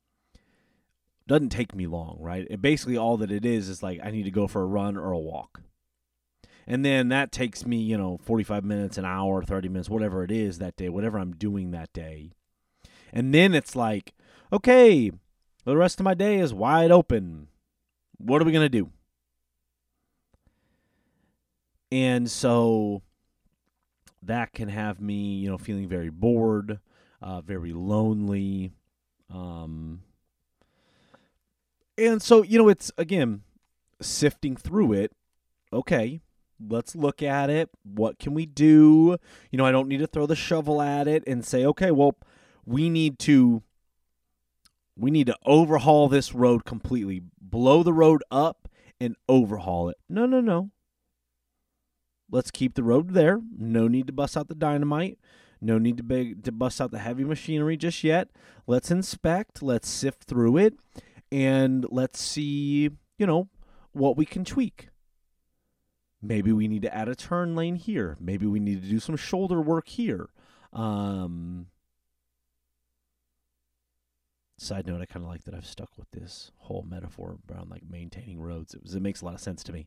[1.26, 2.46] doesn't take me long, right?
[2.48, 4.96] It basically all that it is is like I need to go for a run
[4.96, 5.62] or a walk.
[6.66, 10.32] And then that takes me, you know, 45 minutes, an hour, 30 minutes, whatever it
[10.32, 12.32] is that day, whatever I'm doing that day.
[13.12, 14.14] And then it's like,
[14.52, 15.12] okay,
[15.64, 17.48] the rest of my day is wide open.
[18.18, 18.90] What are we going to do?
[21.92, 23.02] And so
[24.22, 26.80] that can have me, you know, feeling very bored,
[27.22, 28.72] uh, very lonely,
[29.32, 30.02] um,
[31.98, 33.42] and so, you know, it's again
[34.00, 35.12] sifting through it.
[35.72, 36.20] Okay,
[36.60, 37.70] let's look at it.
[37.82, 39.16] What can we do?
[39.50, 42.16] You know, I don't need to throw the shovel at it and say, okay, well,
[42.64, 43.62] we need to
[44.96, 47.22] we need to overhaul this road completely.
[47.40, 48.68] Blow the road up
[49.00, 49.98] and overhaul it.
[50.08, 50.70] No, no, no.
[52.30, 53.40] Let's keep the road there.
[53.56, 55.18] No need to bust out the dynamite.
[55.60, 58.28] No need to, big, to bust out the heavy machinery just yet.
[58.66, 60.74] Let's inspect, let's sift through it,
[61.30, 63.48] and let's see, you know,
[63.92, 64.88] what we can tweak.
[66.22, 68.16] Maybe we need to add a turn lane here.
[68.20, 70.28] Maybe we need to do some shoulder work here.
[70.72, 71.66] Um,
[74.58, 77.82] side note, I kind of like that I've stuck with this whole metaphor around like
[77.88, 78.74] maintaining roads.
[78.74, 79.86] It was it makes a lot of sense to me.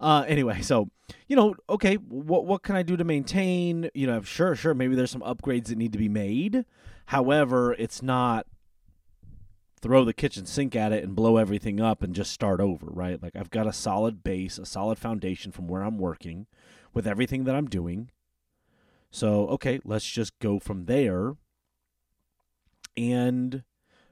[0.00, 0.90] Uh, anyway, so
[1.28, 3.90] you know, okay, what what can I do to maintain?
[3.94, 6.64] You know, sure, sure, maybe there's some upgrades that need to be made.
[7.06, 8.46] However, it's not
[9.78, 13.22] throw the kitchen sink at it and blow everything up and just start over, right?
[13.22, 16.46] Like I've got a solid base, a solid foundation from where I'm working
[16.92, 18.10] with everything that I'm doing.
[19.10, 21.36] So, okay, let's just go from there
[22.96, 23.62] and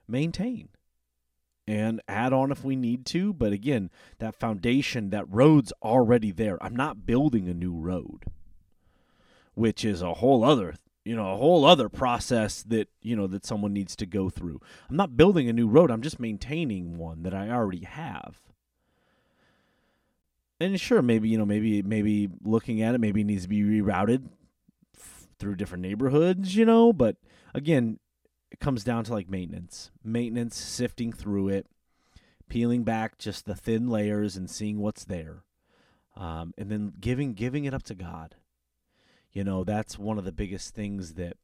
[0.08, 0.68] maintain
[1.66, 3.32] and add on if we need to.
[3.32, 6.62] But again, that foundation, that road's already there.
[6.62, 8.24] I'm not building a new road,
[9.54, 10.76] which is a whole other
[11.06, 14.60] you know a whole other process that you know that someone needs to go through.
[14.90, 15.90] I'm not building a new road.
[15.90, 18.40] I'm just maintaining one that i already have.
[20.58, 23.62] And sure maybe you know maybe maybe looking at it maybe it needs to be
[23.62, 24.28] rerouted
[24.96, 27.16] f- through different neighborhoods you know but
[27.52, 27.98] again
[28.50, 29.90] it comes down to like maintenance.
[30.02, 31.66] Maintenance sifting through it
[32.48, 35.42] peeling back just the thin layers and seeing what's there
[36.16, 38.36] um, and then giving giving it up to god
[39.36, 41.36] you know, that's one of the biggest things that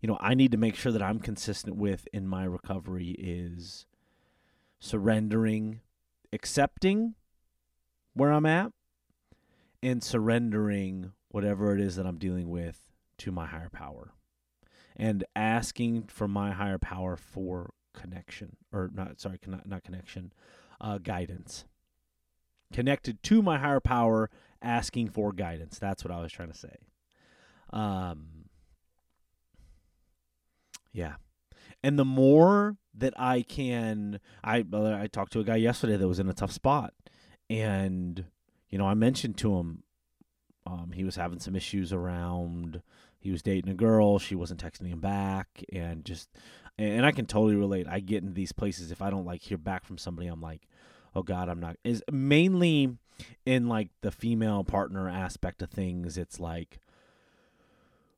[0.00, 3.86] you know, I need to make sure that I'm consistent with in my recovery is
[4.80, 5.82] surrendering,
[6.32, 7.14] accepting
[8.12, 8.72] where I'm at
[9.80, 14.14] and surrendering whatever it is that I'm dealing with to my higher power
[14.96, 20.32] and asking for my higher power for connection or not sorry not, not connection
[20.80, 21.66] uh, guidance.
[22.72, 24.28] Connected to my higher power
[24.60, 25.78] asking for guidance.
[25.78, 26.74] That's what i was trying to say
[27.72, 28.26] um,
[30.92, 31.14] yeah.
[31.82, 36.20] And the more that I can, I I talked to a guy yesterday that was
[36.20, 36.94] in a tough spot,
[37.50, 38.24] and
[38.68, 39.82] you know I mentioned to him,
[40.66, 42.82] um, he was having some issues around.
[43.18, 46.28] He was dating a girl, she wasn't texting him back, and just,
[46.76, 47.86] and I can totally relate.
[47.88, 50.66] I get into these places if I don't like hear back from somebody, I'm like,
[51.14, 51.76] oh God, I'm not.
[51.84, 52.96] Is mainly
[53.46, 56.18] in like the female partner aspect of things.
[56.18, 56.80] It's like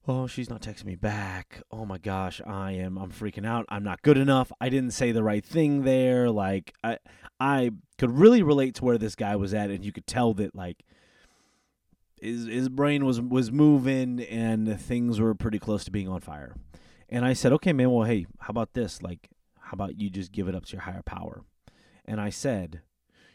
[0.07, 1.63] oh she's not texting me back.
[1.71, 3.67] Oh my gosh i am i'm freaking out.
[3.69, 4.53] I'm not good enough.
[4.61, 6.31] I didn't say the right thing there.
[6.31, 6.99] Like i
[7.41, 10.55] i could really relate to where this guy was at and you could tell that
[10.55, 10.85] like
[12.21, 16.55] his his brain was was moving and things were pretty close to being on fire.
[17.09, 19.03] And i said okay man well hey how about this?
[19.03, 19.31] Like
[19.61, 21.43] how about you just give it up to your higher power?
[22.05, 22.83] And i said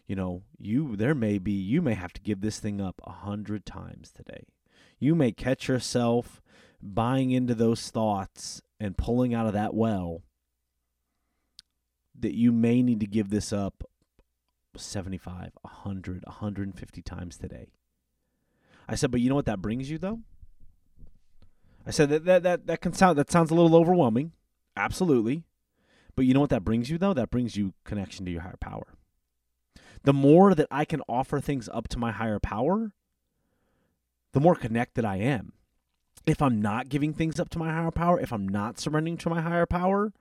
[0.06, 3.12] you know you there may be you may have to give this thing up a
[3.12, 4.46] hundred times today.
[5.00, 6.42] You may catch yourself
[6.82, 10.24] buying into those thoughts and pulling out of that well
[12.18, 13.84] that you may need to give this up
[14.76, 17.68] 75, 100, 150 times today.
[18.88, 20.20] I said, but you know what that brings you though?
[21.86, 24.34] I said that that that, that can sound that sounds a little overwhelming.
[24.76, 25.44] Absolutely.
[26.16, 27.14] But you know what that brings you though?
[27.14, 28.96] That brings you connection to your higher power.
[30.04, 32.92] The more that I can offer things up to my higher power,
[34.34, 35.54] the more connected I am
[36.26, 39.30] if I'm not giving things up to my higher power, if I'm not surrendering to
[39.30, 40.12] my higher power,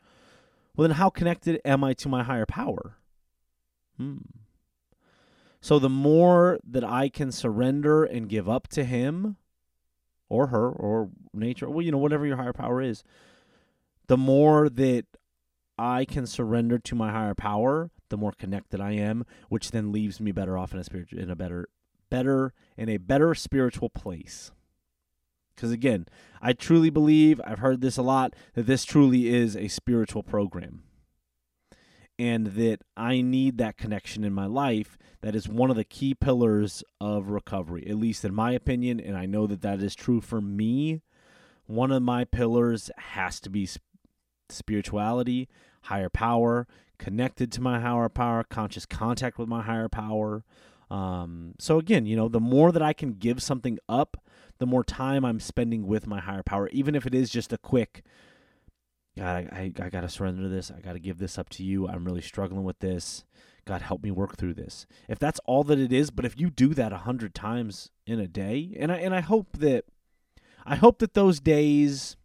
[0.76, 2.96] well, then how connected am I to my higher power?
[3.96, 4.18] Hmm.
[5.60, 9.36] So the more that I can surrender and give up to him
[10.28, 13.02] or her or nature, well, you know, whatever your higher power is,
[14.06, 15.04] the more that
[15.76, 20.20] I can surrender to my higher power, the more connected I am, which then leaves
[20.20, 21.68] me better off in a spiritual in a better
[22.10, 24.50] better in a better spiritual place.
[25.58, 26.06] Because again,
[26.40, 30.84] I truly believe, I've heard this a lot, that this truly is a spiritual program.
[32.16, 34.96] And that I need that connection in my life.
[35.20, 39.00] That is one of the key pillars of recovery, at least in my opinion.
[39.00, 41.02] And I know that that is true for me.
[41.66, 43.68] One of my pillars has to be
[44.48, 45.48] spirituality,
[45.82, 50.44] higher power, connected to my higher power, conscious contact with my higher power.
[50.88, 54.18] Um, so again, you know, the more that I can give something up
[54.58, 57.58] the more time I'm spending with my higher power, even if it is just a
[57.58, 58.02] quick,
[59.16, 60.70] God, I, I, I got to surrender this.
[60.70, 61.88] I got to give this up to you.
[61.88, 63.24] I'm really struggling with this.
[63.64, 64.86] God, help me work through this.
[65.08, 68.18] If that's all that it is, but if you do that a hundred times in
[68.18, 69.84] a day, and I and I hope that,
[70.64, 72.16] I hope that those days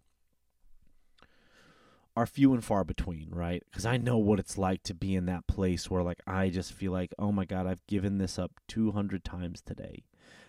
[2.16, 3.64] are few and far between, right?
[3.70, 6.72] Because I know what it's like to be in that place where, like, I just
[6.72, 10.04] feel like, oh my God, I've given this up 200 times today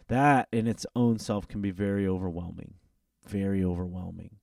[0.09, 2.75] that in its own self can be very overwhelming.
[3.27, 4.37] very overwhelming.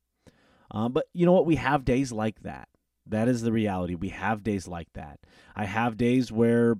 [0.71, 1.45] Um, but you know what?
[1.45, 2.67] We have days like that.
[3.05, 3.95] That is the reality.
[3.95, 5.19] We have days like that.
[5.55, 6.77] I have days where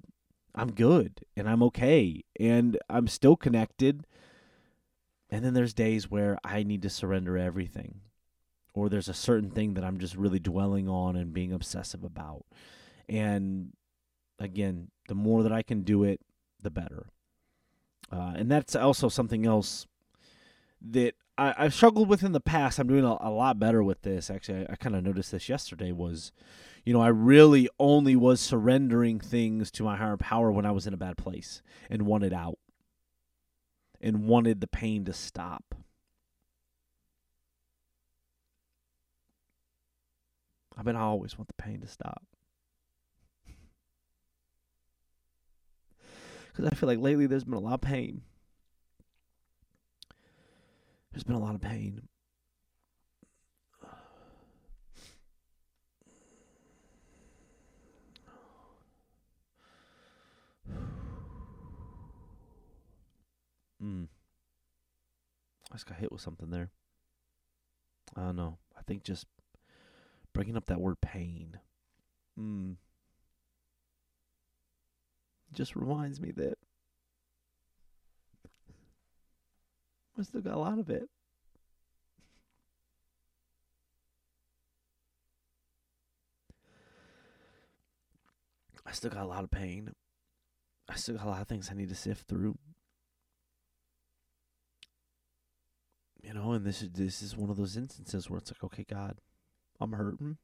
[0.56, 4.06] I'm good and I'm okay and I'm still connected.
[5.30, 8.02] And then there's days where I need to surrender everything.
[8.74, 12.46] Or there's a certain thing that I'm just really dwelling on and being obsessive about.
[13.10, 13.74] And
[14.40, 16.22] again, the more that I can do it,
[16.62, 17.08] the better.
[18.12, 19.88] Uh, and that's also something else
[20.82, 22.80] that I, I've struggled with in the past.
[22.80, 24.30] I'm doing a, a lot better with this.
[24.30, 25.92] Actually, I, I kind of noticed this yesterday.
[25.92, 26.32] Was
[26.86, 30.88] you know I really only was surrendering things to my higher power when I was
[30.88, 32.58] in a bad place and wanted out
[34.02, 35.76] and wanted the pain to stop.
[40.78, 42.24] I mean, I always want the pain to stop.
[46.52, 48.22] Because I feel like lately there's been a lot of pain.
[51.12, 52.02] There's been a lot of pain.
[63.84, 64.08] Mm.
[65.72, 66.70] I just got hit with something there.
[68.16, 68.58] I don't know.
[68.78, 69.26] I think just
[70.34, 71.60] bringing up that word pain.
[72.40, 72.76] Mm.
[75.54, 76.58] Just reminds me that
[80.18, 81.10] I still got a lot of it.
[88.86, 89.94] I still got a lot of pain.
[90.90, 92.58] I still got a lot of things I need to sift through.
[96.22, 98.86] You know, and this is this is one of those instances where it's like, okay,
[98.88, 99.18] God,
[99.80, 100.38] I'm hurting.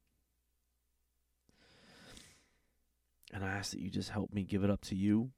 [3.34, 5.32] And I ask that you just help me give it up to you.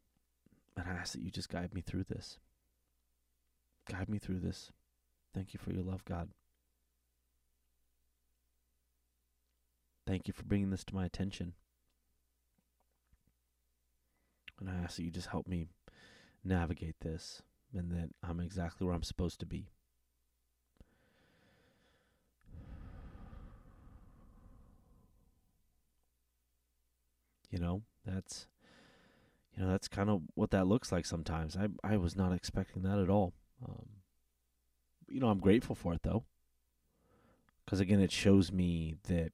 [0.75, 2.37] And I ask that you just guide me through this.
[3.89, 4.71] Guide me through this.
[5.33, 6.29] Thank you for your love, God.
[10.05, 11.53] Thank you for bringing this to my attention.
[14.59, 15.67] And I ask that you just help me
[16.43, 17.41] navigate this
[17.73, 19.69] and that I'm exactly where I'm supposed to be.
[27.51, 28.47] You know, that's
[29.55, 31.57] you know, that's kind of what that looks like sometimes.
[31.57, 33.33] I I was not expecting that at all.
[33.67, 33.87] Um,
[35.09, 36.23] you know, I'm grateful for it though,
[37.65, 39.31] because again, it shows me that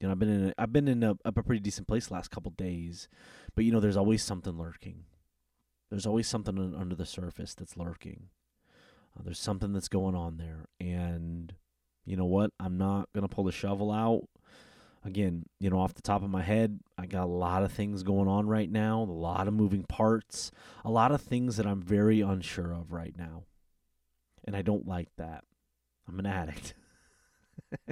[0.00, 2.14] you know I've been in a, I've been in a, a pretty decent place the
[2.14, 3.08] last couple days,
[3.54, 5.04] but you know, there's always something lurking.
[5.90, 8.28] There's always something under the surface that's lurking.
[9.18, 11.52] Uh, there's something that's going on there, and
[12.06, 12.52] you know what?
[12.58, 14.28] I'm not gonna pull the shovel out.
[15.08, 18.02] Again, you know, off the top of my head, I got a lot of things
[18.02, 20.50] going on right now, a lot of moving parts,
[20.84, 23.44] a lot of things that I'm very unsure of right now
[24.48, 25.44] and I don't like that.
[26.08, 26.72] I'm an addict.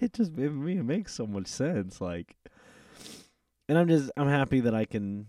[0.00, 2.36] it just me it makes so much sense like
[3.68, 5.26] and I'm just I'm happy that I can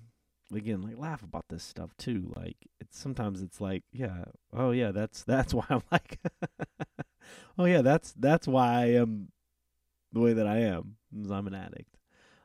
[0.54, 4.92] again like laugh about this stuff too like it's sometimes it's like yeah oh yeah
[4.92, 6.20] that's that's why I'm like
[7.58, 9.30] oh yeah that's that's why I am
[10.14, 10.96] the way that I am
[11.30, 11.98] I'm an addict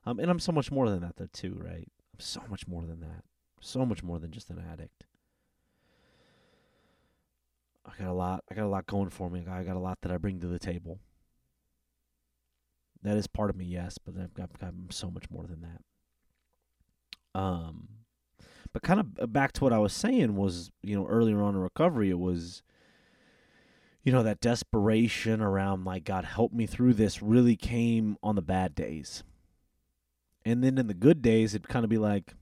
[0.05, 2.85] um and I'm so much more than that though too right I'm so much more
[2.85, 3.25] than that
[3.61, 5.07] so much more than just an addict
[7.87, 8.45] I got a lot.
[8.51, 9.45] I got a lot going for me.
[9.49, 10.99] I got a lot that I bring to the table.
[13.03, 17.41] That is part of me, yes, but I've got, got so much more than that.
[17.41, 17.89] Um,
[18.73, 21.55] but kind of uh, back to what I was saying was, you know, earlier on
[21.55, 22.63] in recovery, it was,
[24.07, 28.41] you know, that desperation around like God help me through this really came on the
[28.41, 29.25] bad days,
[30.45, 32.35] and then in the good days, it'd kind of be like,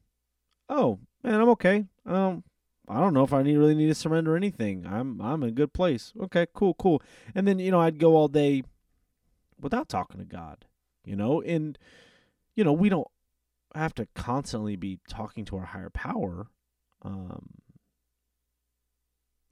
[0.68, 1.86] oh man, I'm okay.
[2.04, 2.44] Um,
[2.86, 4.84] I don't know if I need really need to surrender anything.
[4.86, 6.12] I'm I'm in a good place.
[6.24, 7.00] Okay, cool, cool.
[7.34, 8.62] And then you know I'd go all day
[9.58, 10.66] without talking to God.
[11.02, 11.78] You know, and
[12.54, 13.08] you know we don't
[13.74, 16.48] have to constantly be talking to our higher power.
[17.00, 17.54] Um,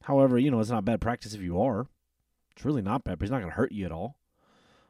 [0.03, 1.87] however, you know it's not bad practice if you are.
[2.55, 4.17] It's really not bad, but it's not going to hurt you at all.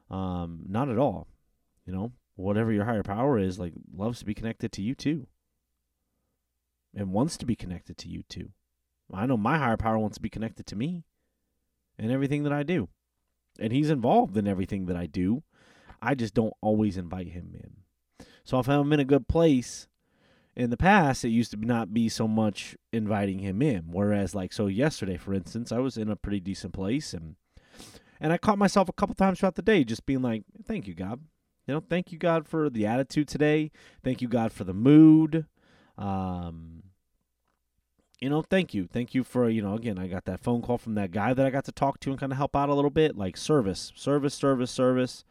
[0.10, 1.28] Um, not at all.
[1.86, 5.28] You know, whatever your higher power is, like loves to be connected to you too
[6.96, 8.50] and wants to be connected to you too.
[9.14, 11.04] I know my higher power wants to be connected to me
[11.98, 12.90] and everything that I do.
[13.60, 15.44] And he's involved in everything that I do.
[16.02, 18.26] I just don't always invite him in.
[18.44, 19.88] So if I'm in a good place,
[20.56, 23.86] in the past it used to not be so much inviting him in.
[23.92, 27.36] Whereas like so yesterday, for instance, I was in a pretty decent place and
[28.24, 30.96] and I caught myself a couple times throughout the day just being like, Thank you,
[30.96, 31.20] God.
[31.68, 33.72] You know, thank you, God, for the attitude today.
[34.04, 35.46] Thank you, God, for the mood.
[35.98, 36.84] Um,
[38.20, 38.88] you know, thank you.
[38.88, 41.46] Thank you for, you know, again, I got that phone call from that guy that
[41.46, 43.18] I got to talk to and kind of help out a little bit.
[43.18, 45.26] Like service, service, service, service.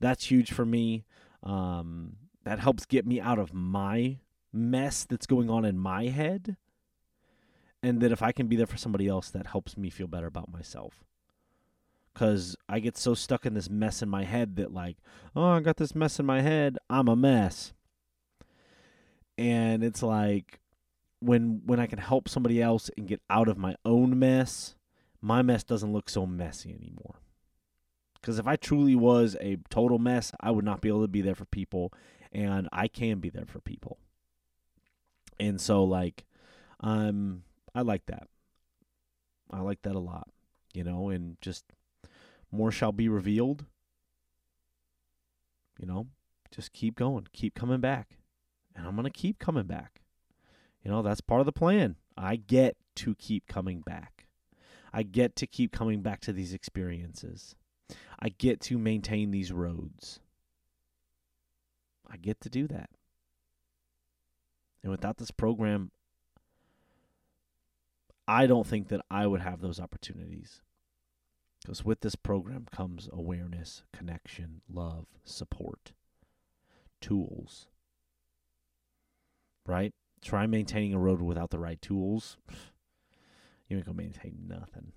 [0.00, 1.04] That's huge for me.
[1.44, 4.18] Um, that helps get me out of my
[4.52, 6.56] mess that's going on in my head.
[7.84, 10.26] And that if I can be there for somebody else, that helps me feel better
[10.26, 11.04] about myself.
[12.12, 14.96] Because I get so stuck in this mess in my head that, like,
[15.34, 16.76] oh, I got this mess in my head.
[16.90, 17.72] I'm a mess.
[19.38, 20.60] And it's like,
[21.20, 24.74] when when I can help somebody else and get out of my own mess,
[25.20, 27.14] my mess doesn't look so messy anymore.
[28.14, 31.22] Because if I truly was a total mess, I would not be able to be
[31.22, 31.92] there for people,
[32.30, 33.98] and I can be there for people.
[35.40, 36.24] And so, like,
[36.80, 37.42] um,
[37.74, 38.28] I like that.
[39.50, 40.28] I like that a lot,
[40.72, 41.64] you know, and just
[42.52, 43.64] more shall be revealed.
[45.78, 46.06] You know,
[46.52, 48.18] just keep going, keep coming back,
[48.76, 50.02] and I'm gonna keep coming back.
[50.84, 51.96] You know, that's part of the plan.
[52.16, 54.26] I get to keep coming back.
[54.92, 57.56] I get to keep coming back to these experiences.
[58.18, 60.20] I get to maintain these roads.
[62.08, 62.90] I get to do that.
[64.82, 65.90] And without this program,
[68.28, 70.60] I don't think that I would have those opportunities.
[71.62, 75.92] Because with this program comes awareness, connection, love, support,
[77.00, 77.66] tools.
[79.66, 79.94] Right?
[80.20, 82.36] Try maintaining a road without the right tools.
[83.68, 84.92] You ain't gonna maintain nothing.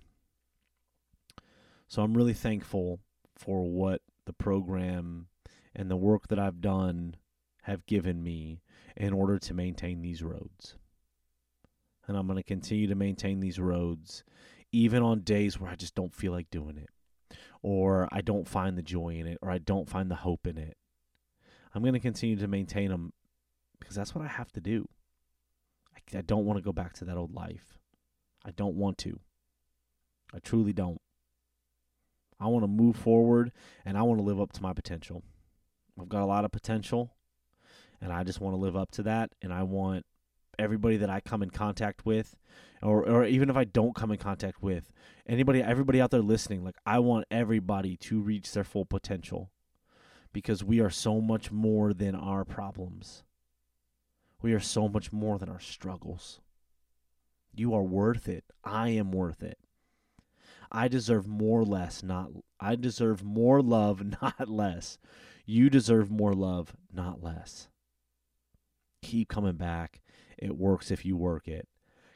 [1.88, 3.00] So I'm really thankful
[3.34, 5.28] for what the program
[5.74, 7.16] and the work that I've done
[7.62, 8.60] have given me
[8.96, 10.76] in order to maintain these roads.
[12.06, 14.24] And I'm going to continue to maintain these roads
[14.72, 16.90] even on days where I just don't feel like doing it,
[17.62, 20.58] or I don't find the joy in it, or I don't find the hope in
[20.58, 20.76] it.
[21.74, 23.12] I'm going to continue to maintain them
[23.78, 24.88] because that's what I have to do.
[25.94, 27.78] I, I don't want to go back to that old life.
[28.44, 29.20] I don't want to.
[30.34, 31.00] I truly don't.
[32.38, 33.52] I want to move forward
[33.84, 35.22] and I want to live up to my potential.
[36.00, 37.14] I've got a lot of potential
[38.00, 40.04] and I just want to live up to that and I want
[40.58, 42.36] everybody that I come in contact with
[42.82, 44.92] or or even if I don't come in contact with
[45.26, 49.50] anybody everybody out there listening like I want everybody to reach their full potential
[50.36, 53.24] because we are so much more than our problems.
[54.42, 56.40] We are so much more than our struggles.
[57.54, 58.44] You are worth it.
[58.62, 59.56] I am worth it.
[60.70, 64.98] I deserve more less, not I deserve more love, not less.
[65.46, 67.68] You deserve more love, not less.
[69.00, 70.02] Keep coming back.
[70.38, 71.68] It works if you work it.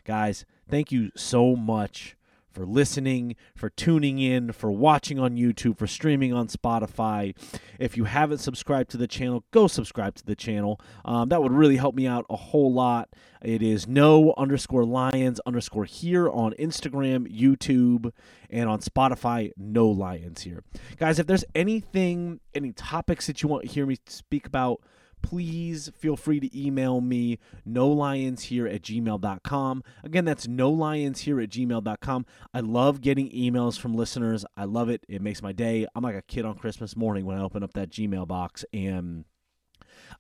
[0.04, 2.16] Guys, thank you so much
[2.52, 7.34] for listening, for tuning in, for watching on YouTube, for streaming on Spotify.
[7.78, 10.80] If you haven't subscribed to the channel, go subscribe to the channel.
[11.04, 13.08] Um, that would really help me out a whole lot.
[13.42, 18.12] It is no underscore lions underscore here on Instagram, YouTube,
[18.50, 20.62] and on Spotify, no lions here.
[20.98, 24.80] Guys, if there's anything, any topics that you want to hear me speak about,
[25.22, 31.20] please feel free to email me no lions here at gmail.com again that's no lions
[31.20, 34.44] here at gmail.com i love getting emails from listeners.
[34.56, 35.04] I love it.
[35.08, 35.86] It makes my day.
[35.94, 39.24] I'm like a kid on christmas morning when i open up that gmail box and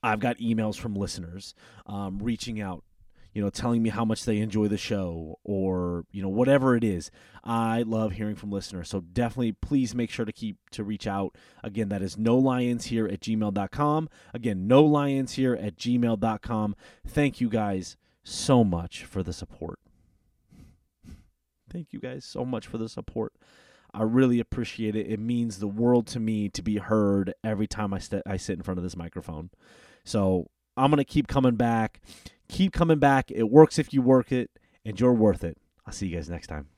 [0.02, 1.54] i've got emails from listeners
[1.86, 2.84] um, reaching out
[3.32, 6.84] you know, telling me how much they enjoy the show or, you know, whatever it
[6.84, 7.10] is.
[7.44, 8.88] I love hearing from listeners.
[8.88, 11.36] So definitely please make sure to keep to reach out.
[11.62, 14.08] Again, that is no lions here at gmail.com.
[14.34, 16.76] Again, no lions here at gmail.com.
[17.06, 19.78] Thank you guys so much for the support.
[21.70, 23.32] Thank you guys so much for the support.
[23.92, 25.06] I really appreciate it.
[25.06, 28.56] It means the world to me to be heard every time I, st- I sit
[28.56, 29.50] in front of this microphone.
[30.04, 32.00] So I'm going to keep coming back.
[32.50, 33.30] Keep coming back.
[33.30, 34.50] It works if you work it,
[34.84, 35.56] and you're worth it.
[35.86, 36.68] I'll see you guys next time.